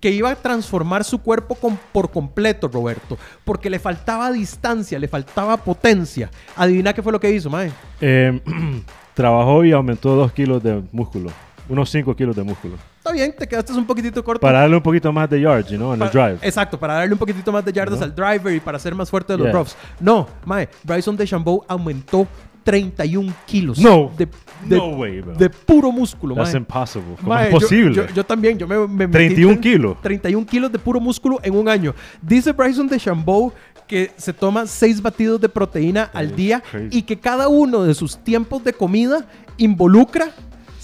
que 0.00 0.10
iba 0.10 0.30
a 0.30 0.36
transformar 0.36 1.04
su 1.04 1.20
cuerpo 1.22 1.54
con- 1.54 1.78
por 1.92 2.10
completo, 2.10 2.68
Roberto, 2.68 3.16
porque 3.44 3.70
le 3.70 3.78
faltaba 3.78 4.30
distancia, 4.30 4.98
le 4.98 5.08
faltaba 5.08 5.56
potencia. 5.56 6.30
Adivina 6.54 6.92
qué 6.92 7.02
fue 7.02 7.12
lo 7.12 7.18
que 7.20 7.30
hizo, 7.30 7.48
mae. 7.48 7.72
Eh, 8.00 8.40
trabajó 9.16 9.64
y 9.64 9.72
aumentó 9.72 10.14
dos 10.14 10.30
kilos 10.30 10.62
de 10.62 10.82
músculo. 10.92 11.30
Unos 11.68 11.90
5 11.90 12.14
kilos 12.14 12.36
de 12.36 12.44
músculo. 12.44 12.76
Está 12.98 13.10
bien, 13.10 13.34
te 13.36 13.48
quedaste 13.48 13.72
un 13.72 13.86
poquitito 13.86 14.22
corto. 14.22 14.40
Para 14.40 14.60
darle 14.60 14.76
un 14.76 14.82
poquito 14.82 15.12
más 15.12 15.28
de 15.28 15.40
yards, 15.40 15.68
you 15.70 15.76
know, 15.76 15.94
en 15.94 16.02
el 16.02 16.10
drive. 16.10 16.38
Exacto, 16.42 16.78
para 16.78 16.94
darle 16.94 17.12
un 17.14 17.18
poquitito 17.18 17.50
más 17.50 17.64
de 17.64 17.72
yardas 17.72 17.98
¿No? 17.98 18.04
al 18.04 18.14
driver 18.14 18.54
y 18.54 18.60
para 18.60 18.78
ser 18.78 18.94
más 18.94 19.10
fuerte 19.10 19.32
de 19.32 19.38
los 19.38 19.46
Yeah. 19.46 19.52
roughs. 19.54 19.76
No, 19.98 20.28
mae, 20.44 20.68
Bryson 20.84 21.16
DeChambeau 21.16 21.64
aumentó 21.66 22.28
31 22.66 23.32
kilos. 23.46 23.78
No. 23.78 24.10
De, 24.18 24.26
de- 24.26 24.76
No 24.76 24.88
way, 24.88 25.20
bro. 25.20 25.34
de 25.34 25.48
puro 25.48 25.92
músculo, 25.92 26.34
That's 26.34 26.54
impossible. 26.54 27.14
¿Cómo 27.20 27.38
es 27.38 27.46
yo- 27.52 27.58
posible? 27.60 27.94
Yo, 27.94 28.06
yo 28.14 28.24
también, 28.24 28.58
yo 28.58 28.66
me, 28.66 28.76
me 28.88 29.06
metí 29.06 29.12
31 29.12 29.52
tre- 29.54 29.60
kilos. 29.60 29.96
31 30.02 30.46
kilos 30.46 30.72
de 30.72 30.78
puro 30.78 31.00
músculo 31.00 31.38
en 31.42 31.54
un 31.56 31.68
año. 31.68 31.94
Dice 32.20 32.52
Bryson 32.52 32.88
DeChambeau 32.88 33.52
que 33.86 34.10
se 34.16 34.32
toma 34.32 34.66
6 34.66 35.00
batidos 35.00 35.40
de 35.40 35.48
proteína 35.48 36.10
al 36.12 36.34
día 36.34 36.60
crazy. 36.60 36.88
y 36.98 37.02
que 37.02 37.16
cada 37.20 37.46
uno 37.46 37.84
de 37.84 37.94
sus 37.94 38.18
tiempos 38.18 38.64
de 38.64 38.72
comida 38.72 39.24
involucra 39.58 40.30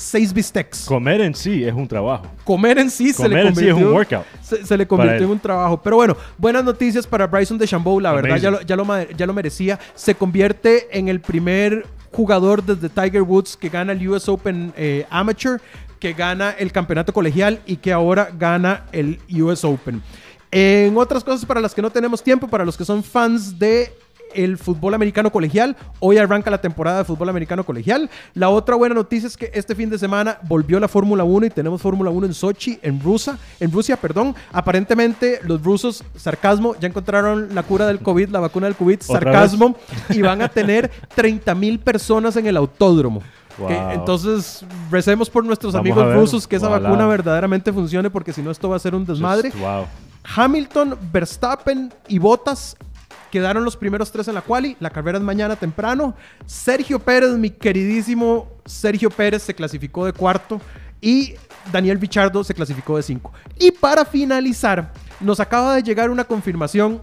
6 0.03 0.33
bistecs. 0.33 0.85
Comer 0.85 1.21
en 1.21 1.35
sí 1.35 1.65
es 1.65 1.73
un 1.73 1.87
trabajo. 1.87 2.27
Comer 2.45 2.79
en 2.79 2.91
sí 2.91 3.13
se 3.13 3.29
le 3.29 3.41
en 3.41 3.55
sí 3.55 3.69
es 3.69 3.75
un 3.75 3.85
workout 3.85 4.25
Se, 4.43 4.65
se 4.67 4.77
le 4.77 4.87
convirtió 4.87 5.25
en 5.25 5.31
un 5.31 5.39
trabajo. 5.39 5.81
Pero 5.81 5.97
bueno, 5.97 6.17
buenas 6.37 6.65
noticias 6.65 7.07
para 7.07 7.27
Bryson 7.27 7.59
DeChambeau. 7.59 8.01
La 8.01 8.13
verdad, 8.13 8.37
ya 8.37 8.51
lo, 8.51 8.61
ya, 8.63 8.77
lo, 8.77 9.11
ya 9.11 9.27
lo 9.27 9.33
merecía. 9.33 9.79
Se 9.95 10.15
convierte 10.15 10.99
en 10.99 11.09
el 11.09 11.21
primer 11.21 11.87
jugador 12.11 12.63
desde 12.63 12.89
Tiger 12.89 13.23
Woods 13.23 13.57
que 13.57 13.69
gana 13.69 13.93
el 13.93 14.09
US 14.09 14.29
Open 14.29 14.73
eh, 14.77 15.07
Amateur, 15.11 15.61
que 15.99 16.13
gana 16.13 16.51
el 16.51 16.73
campeonato 16.73 17.13
colegial 17.13 17.61
y 17.67 17.77
que 17.77 17.93
ahora 17.93 18.31
gana 18.37 18.85
el 18.93 19.21
US 19.31 19.65
Open. 19.65 20.03
En 20.51 20.97
otras 20.99 21.25
cosas 21.25 21.47
para 21.47 21.61
las 21.61 21.75
que 21.75 21.81
no 21.81 21.91
tenemos 21.91 22.23
tiempo, 22.23 22.47
para 22.47 22.65
los 22.65 22.77
que 22.77 22.85
son 22.85 23.03
fans 23.03 23.59
de 23.59 23.95
el 24.35 24.59
fútbol 24.59 24.95
americano 24.95 25.31
colegial. 25.31 25.77
Hoy 26.01 26.19
arranca 26.19 26.51
la 26.51 26.61
temporada 26.61 26.99
de 26.99 27.05
fútbol 27.05 27.29
americano 27.29 27.65
colegial. 27.65 28.11
La 28.35 28.49
otra 28.49 28.77
buena 28.77 28.95
noticia 28.95 29.27
es 29.27 29.37
que 29.37 29.51
este 29.55 29.75
fin 29.75 29.91
de 29.91 29.99
semana 29.99 30.39
volvió 30.43 30.79
la 30.81 30.89
Fórmula 30.89 31.25
1 31.25 31.47
y 31.47 31.51
tenemos 31.51 31.81
Fórmula 31.83 32.11
1 32.11 32.27
en 32.27 32.35
Sochi, 32.35 32.79
en 32.83 33.01
Rusia, 33.01 33.39
en 33.61 33.71
Rusia, 33.73 33.97
perdón. 33.97 34.35
Aparentemente 34.53 35.41
los 35.45 35.63
rusos, 35.63 36.05
sarcasmo, 36.17 36.75
ya 36.81 36.89
encontraron 36.89 37.55
la 37.55 37.63
cura 37.63 37.87
del 37.87 38.01
COVID, 38.01 38.29
la 38.31 38.41
vacuna 38.41 38.67
del 38.67 38.77
COVID, 38.77 39.01
¿Otra 39.09 39.21
sarcasmo, 39.21 39.77
y 40.11 40.23
van 40.23 40.43
a 40.43 40.49
tener 40.49 40.91
30 41.15 41.55
mil 41.55 41.79
personas 41.79 42.37
en 42.37 42.47
el 42.47 42.57
autódromo. 42.57 43.23
Wow. 43.59 43.69
Que 43.69 43.75
entonces 43.95 44.65
recemos 44.91 45.29
por 45.29 45.45
nuestros 45.45 45.75
Vamos 45.75 45.87
amigos 45.87 46.07
ver. 46.07 46.17
rusos 46.17 46.47
que 46.47 46.57
esa 46.57 46.69
vacuna 46.69 47.07
verdaderamente 47.07 47.73
funcione 47.73 48.09
porque 48.09 48.33
si 48.33 48.41
no 48.41 48.51
esto 48.51 48.69
va 48.69 48.77
a 48.77 48.79
ser 48.79 48.95
un 48.95 49.05
desmadre. 49.05 49.51
Just-. 49.51 49.89
Hamilton, 50.25 50.97
Verstappen 51.13 51.93
y 52.09 52.19
Bottas 52.19 52.77
quedaron 53.33 53.65
los 53.65 53.79
primeros 53.79 54.13
tres 54.13 54.29
en 54.29 54.35
la 54.35 54.43
quali. 54.43 54.77
La 54.79 54.91
carrera 54.91 55.17
es 55.17 55.25
mañana 55.25 55.57
temprano. 55.57 56.15
Sergio 56.45 56.99
Pérez, 56.99 57.31
mi 57.31 57.49
queridísimo 57.49 58.47
Sergio 58.67 59.09
Pérez, 59.09 59.43
se 59.43 59.55
clasificó 59.55 60.05
de 60.05 60.13
cuarto. 60.13 60.61
Y 61.01 61.35
Daniel 61.73 61.97
Bichardo 61.97 62.45
se 62.45 62.53
clasificó 62.55 62.99
de 62.99 63.03
cinco. 63.03 63.33
Y 63.59 63.71
para 63.71 64.05
finalizar, 64.05 64.93
nos 65.19 65.41
acaba 65.41 65.75
de 65.75 65.83
llegar 65.83 66.11
una 66.11 66.25
confirmación 66.25 67.01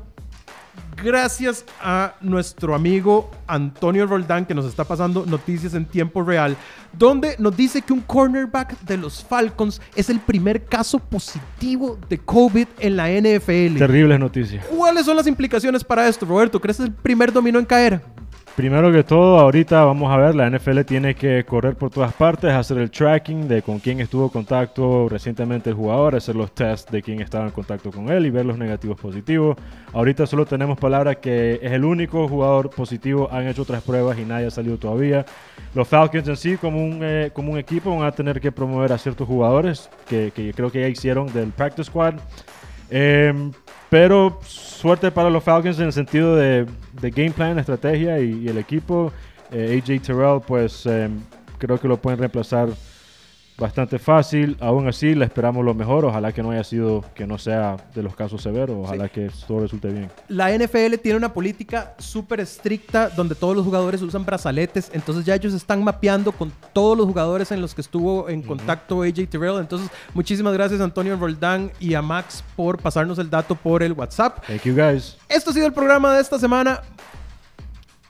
gracias 1.04 1.66
a 1.82 2.16
nuestro 2.22 2.76
amigo 2.76 3.30
Antonio 3.48 4.06
Roldán 4.06 4.46
que 4.46 4.54
nos 4.54 4.66
está 4.66 4.84
pasando 4.84 5.26
noticias 5.26 5.74
en 5.74 5.86
tiempo 5.86 6.24
real, 6.24 6.56
donde 6.94 7.36
nos 7.40 7.56
dice 7.56 7.82
que 7.82 7.94
un 7.94 8.02
cornerback 8.02 8.80
de 8.82 8.98
los 8.98 9.24
Falcons 9.24 9.82
es 9.96 10.10
el 10.10 10.20
primer 10.20 10.66
caso 10.66 11.00
positivo 11.00 11.98
de 12.10 12.18
COVID 12.18 12.68
en 12.80 12.98
la 12.98 13.10
NFL. 13.10 13.78
Terribles 13.78 14.20
noticias. 14.20 14.66
¿Cuáles 14.66 15.06
son 15.06 15.16
las 15.16 15.28
implicaciones 15.28 15.84
para 15.84 16.08
esto, 16.08 16.26
Roberto? 16.26 16.60
¿Crees 16.60 16.78
que 16.78 16.84
es 16.84 16.90
el 16.90 16.96
primer 16.96 17.32
dominó 17.32 17.60
en 17.60 17.66
caer? 17.66 18.02
Primero 18.60 18.92
que 18.92 19.06
todo, 19.06 19.40
ahorita 19.40 19.86
vamos 19.86 20.12
a 20.12 20.18
ver, 20.18 20.36
la 20.36 20.50
NFL 20.50 20.82
tiene 20.82 21.16
que 21.16 21.46
correr 21.46 21.78
por 21.78 21.92
todas 21.92 22.12
partes, 22.12 22.52
hacer 22.52 22.78
el 22.80 22.92
tracking 22.92 23.48
de 23.48 23.62
con 23.62 23.80
quién 23.80 24.02
estuvo 24.02 24.26
en 24.26 24.30
contacto 24.32 25.08
recientemente 25.08 25.70
el 25.70 25.78
jugador, 25.78 26.18
hacer 26.18 26.36
los 26.36 26.54
tests 26.54 26.92
de 26.92 27.02
quién 27.02 27.22
estaba 27.22 27.46
en 27.46 27.52
contacto 27.52 27.90
con 27.90 28.10
él 28.10 28.26
y 28.26 28.30
ver 28.30 28.46
los 28.46 28.58
negativos 28.58 29.00
positivos. 29.00 29.56
Ahorita 29.94 30.28
solo 30.28 30.46
tenemos 30.46 30.78
palabras 30.78 31.20
que 31.22 31.62
es 31.64 31.72
el 31.72 31.86
único 31.86 32.28
jugador 32.28 32.70
positivo, 32.70 33.30
han 33.32 33.48
hecho 33.48 33.62
otras 33.62 33.82
pruebas 33.82 34.20
y 34.20 34.26
nadie 34.26 34.48
ha 34.48 34.52
salido 34.52 34.76
todavía. 34.76 35.26
Los 35.74 35.88
Falcons 35.88 36.28
en 36.28 36.36
sí, 36.36 36.58
como 36.58 36.84
un, 36.84 37.00
eh, 37.02 37.32
como 37.34 37.54
un 37.54 37.60
equipo, 37.60 37.96
van 37.96 38.08
a 38.08 38.12
tener 38.12 38.42
que 38.42 38.52
promover 38.52 38.92
a 38.92 38.98
ciertos 38.98 39.26
jugadores 39.26 39.90
que, 40.06 40.34
que 40.36 40.54
creo 40.54 40.70
que 40.70 40.82
ya 40.82 40.90
hicieron 40.90 41.32
del 41.32 41.54
practice 41.54 41.86
squad. 41.86 42.16
Em, 42.92 43.52
pero 43.90 44.40
suerte 44.46 45.12
para 45.12 45.30
los 45.30 45.44
Falcons 45.44 45.80
en 45.80 45.88
el 45.88 45.94
sentido 45.94 46.36
de, 46.36 46.66
de 47.02 47.12
game 47.12 47.32
plan, 47.32 47.60
estrategia 47.60 48.20
y, 48.20 48.48
el 48.48 48.58
equipo. 48.58 49.12
Eh, 49.52 49.82
AJ 49.82 50.02
Terrell, 50.02 50.42
pues 50.46 50.86
em, 50.86 51.20
creo 51.58 51.80
que 51.80 51.88
lo 51.88 51.98
pueden 51.98 52.20
reemplazar 52.20 52.70
bastante 53.60 54.00
fácil. 54.00 54.58
Aún 54.60 54.88
así, 54.88 55.14
le 55.16 55.26
esperamos 55.26 55.64
lo 55.64 55.74
mejor. 55.74 56.06
Ojalá 56.06 56.32
que 56.32 56.42
no 56.42 56.52
haya 56.52 56.64
sido, 56.64 57.04
que 57.14 57.28
no 57.28 57.38
sea 57.38 57.78
de 57.94 58.02
los 58.02 58.16
casos 58.16 58.42
severos. 58.42 58.78
Ojalá 58.80 59.10
que 59.10 59.30
todo 59.48 59.62
resulte 59.62 59.90
bien. 59.90 60.10
La 60.28 60.56
NFL 60.56 60.96
tiene 61.02 61.18
una 61.18 61.34
política 61.34 61.94
súper 61.98 62.40
estricta 62.40 63.10
donde 63.10 63.36
todos 63.36 63.56
los 63.56 63.66
jugadores 63.66 64.02
usan 64.02 64.26
brazaletes. 64.26 64.90
Entonces 64.94 65.26
ya 65.26 65.36
ellos 65.36 65.54
están 65.54 65.84
mapeando 65.84 66.32
con 66.32 66.52
todos 66.74 66.98
los 66.98 67.06
jugadores 67.06 67.52
en 67.52 67.62
los 67.62 67.76
que 67.76 67.82
estuvo 67.82 68.30
en 68.30 68.42
contacto 68.42 69.04
AJ 69.04 69.28
Terrell. 69.30 69.60
Entonces, 69.60 69.90
muchísimas 70.14 70.54
gracias 70.54 70.82
a 70.82 70.84
Antonio 70.84 71.16
Roldán 71.18 71.72
y 71.80 71.94
a 71.94 72.02
Max 72.02 72.44
por 72.56 72.82
pasarnos 72.82 73.20
el 73.20 73.30
dato 73.30 73.56
por 73.56 73.84
el 73.84 73.94
WhatsApp. 73.94 74.46
Thank 74.48 74.64
you 74.64 74.76
guys. 74.76 75.18
Esto 75.28 75.52
ha 75.52 75.54
sido 75.54 75.68
el 75.68 75.74
programa 75.74 76.14
de 76.16 76.22
esta 76.22 76.40
semana. 76.40 76.82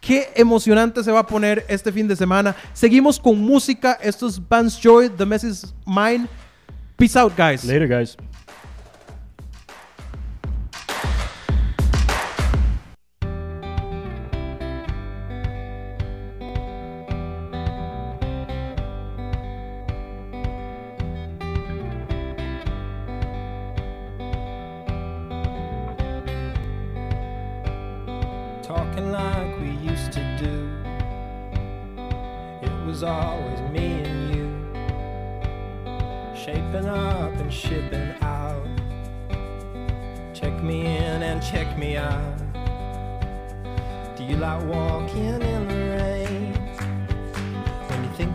Qué 0.01 0.29
emocionante 0.35 1.03
se 1.03 1.11
va 1.11 1.19
a 1.19 1.27
poner 1.27 1.65
este 1.67 1.91
fin 1.91 2.07
de 2.07 2.15
semana. 2.15 2.55
Seguimos 2.73 3.19
con 3.19 3.39
música. 3.39 3.97
Esto 4.01 4.27
es 4.27 4.41
Vance 4.47 4.79
Joy, 4.81 5.09
The 5.09 5.25
Mess 5.25 5.43
is 5.43 5.73
Mine. 5.85 6.27
Peace 6.95 7.17
out, 7.17 7.33
guys. 7.37 7.63
Later, 7.63 7.87
guys. 7.87 8.17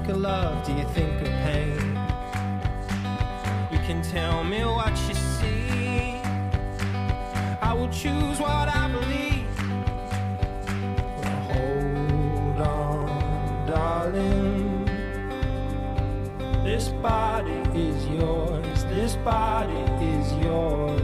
Think 0.05 0.16
of 0.16 0.22
love, 0.22 0.66
do 0.66 0.72
you 0.74 0.84
think 0.88 1.20
of 1.22 1.28
pain? 1.44 1.78
You 3.72 3.78
can 3.86 4.02
tell 4.02 4.44
me 4.44 4.62
what 4.62 4.92
you 5.09 5.14
see. 5.14 6.20
I 7.62 7.72
will 7.72 7.88
choose 7.88 8.38
what 8.38 8.68
I 8.68 8.88
believe. 8.88 9.46
Hold 11.48 12.61
on, 12.61 13.66
darling. 13.66 14.84
This 16.64 16.88
body 16.88 17.62
is 17.74 18.07
yours. 18.09 18.84
This 18.84 19.16
body 19.16 19.84
is 20.05 20.32
yours. 20.44 21.03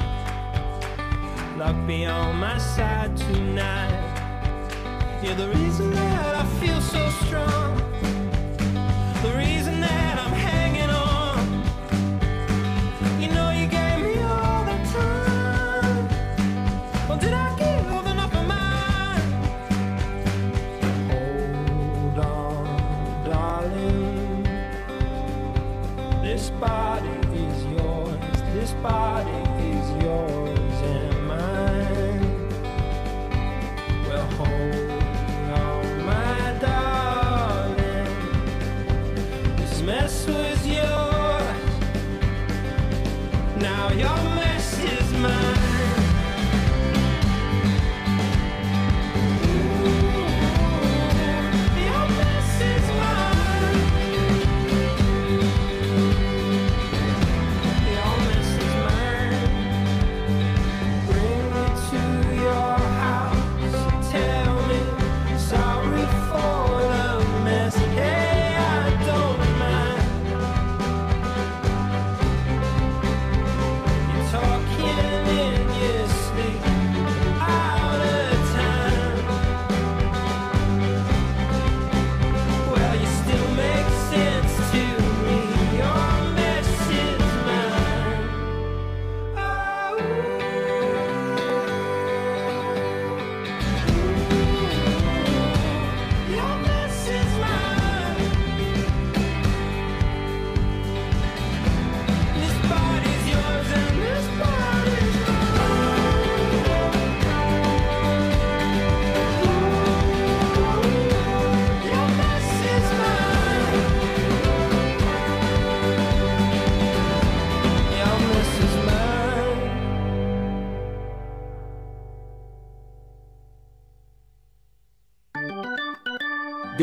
luck 1.61 1.75
be 1.85 2.07
on 2.07 2.37
my 2.37 2.57
side 2.57 3.15
tonight. 3.15 3.93
You're 5.21 5.35
the 5.35 5.49
reason 5.49 5.91
that 5.91 6.35
I 6.35 6.43
feel 6.59 6.81
so 6.81 7.07
strong. 7.23 7.80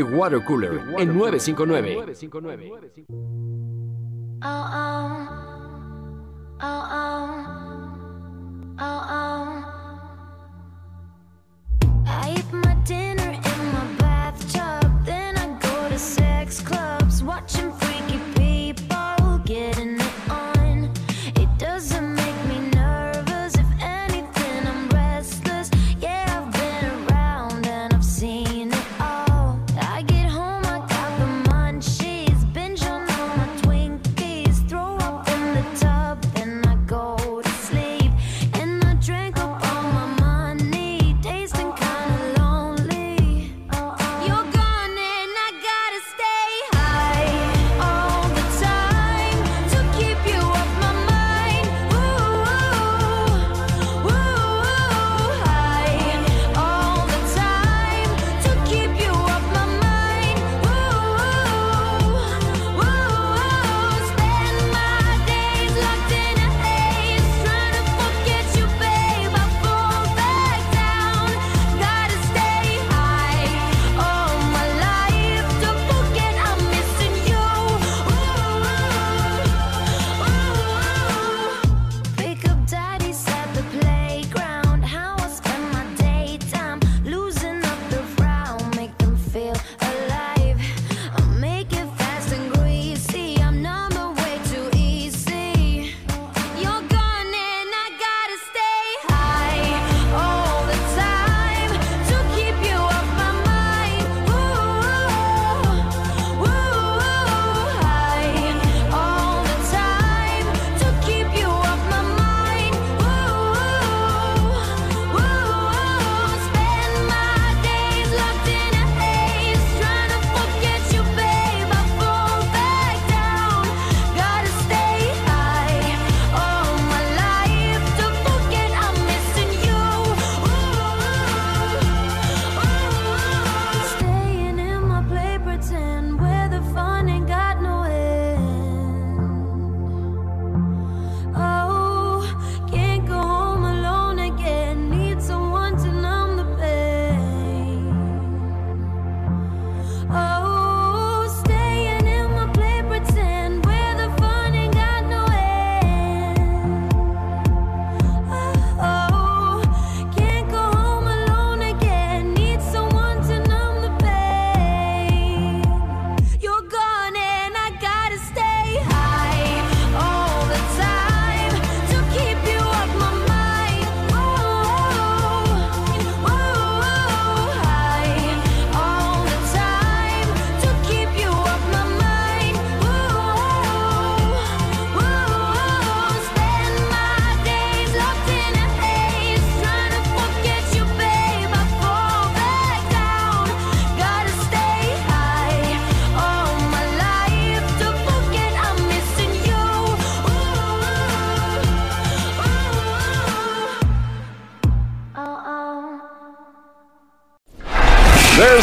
Water 0.02 0.44
Cooler 0.44 0.80
en 0.98 1.16
959. 1.16 3.27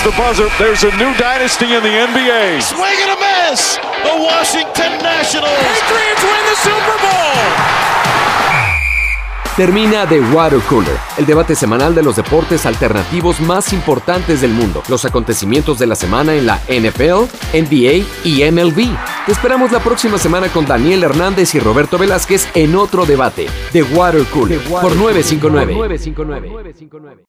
The 0.06 0.12
buzzer. 0.12 0.48
There's 0.60 0.84
a 0.84 0.92
new 0.98 1.16
dynasty 1.18 1.74
in 1.74 1.82
the 1.82 1.90
NBA. 1.90 2.62
Swing 2.62 3.02
and 3.02 3.12
a 3.12 3.18
miss. 3.20 3.78
The 4.06 4.14
Washington 4.22 5.02
Nationals. 5.02 5.50
Patriots 5.50 6.24
win 6.24 6.46
the 6.46 6.56
Super 6.62 6.98
Bowl. 7.02 7.42
Termina 9.58 10.06
The 10.06 10.20
Water 10.20 10.60
Cooler, 10.68 10.98
el 11.18 11.26
debate 11.26 11.56
semanal 11.56 11.96
de 11.96 12.04
los 12.04 12.18
deportes 12.18 12.66
alternativos 12.66 13.40
más 13.40 13.72
importantes 13.72 14.42
del 14.42 14.52
mundo, 14.52 14.84
los 14.90 15.06
acontecimientos 15.06 15.80
de 15.80 15.88
la 15.88 15.96
semana 15.96 16.36
en 16.36 16.46
la 16.46 16.58
NFL, 16.68 17.30
NBA 17.54 18.06
y 18.26 18.44
MLB. 18.52 18.94
Te 19.26 19.32
esperamos 19.32 19.72
la 19.72 19.80
próxima 19.80 20.18
semana 20.18 20.50
con 20.50 20.66
Daniel 20.66 21.06
Hernández 21.06 21.56
y 21.56 21.60
Roberto 21.60 21.98
Velázquez 21.98 22.50
en 22.54 22.76
otro 22.76 23.06
debate, 23.06 23.48
The 23.72 23.84
Water 23.84 24.26
Cooler, 24.26 24.60
por 24.60 24.94
959. 24.94 27.24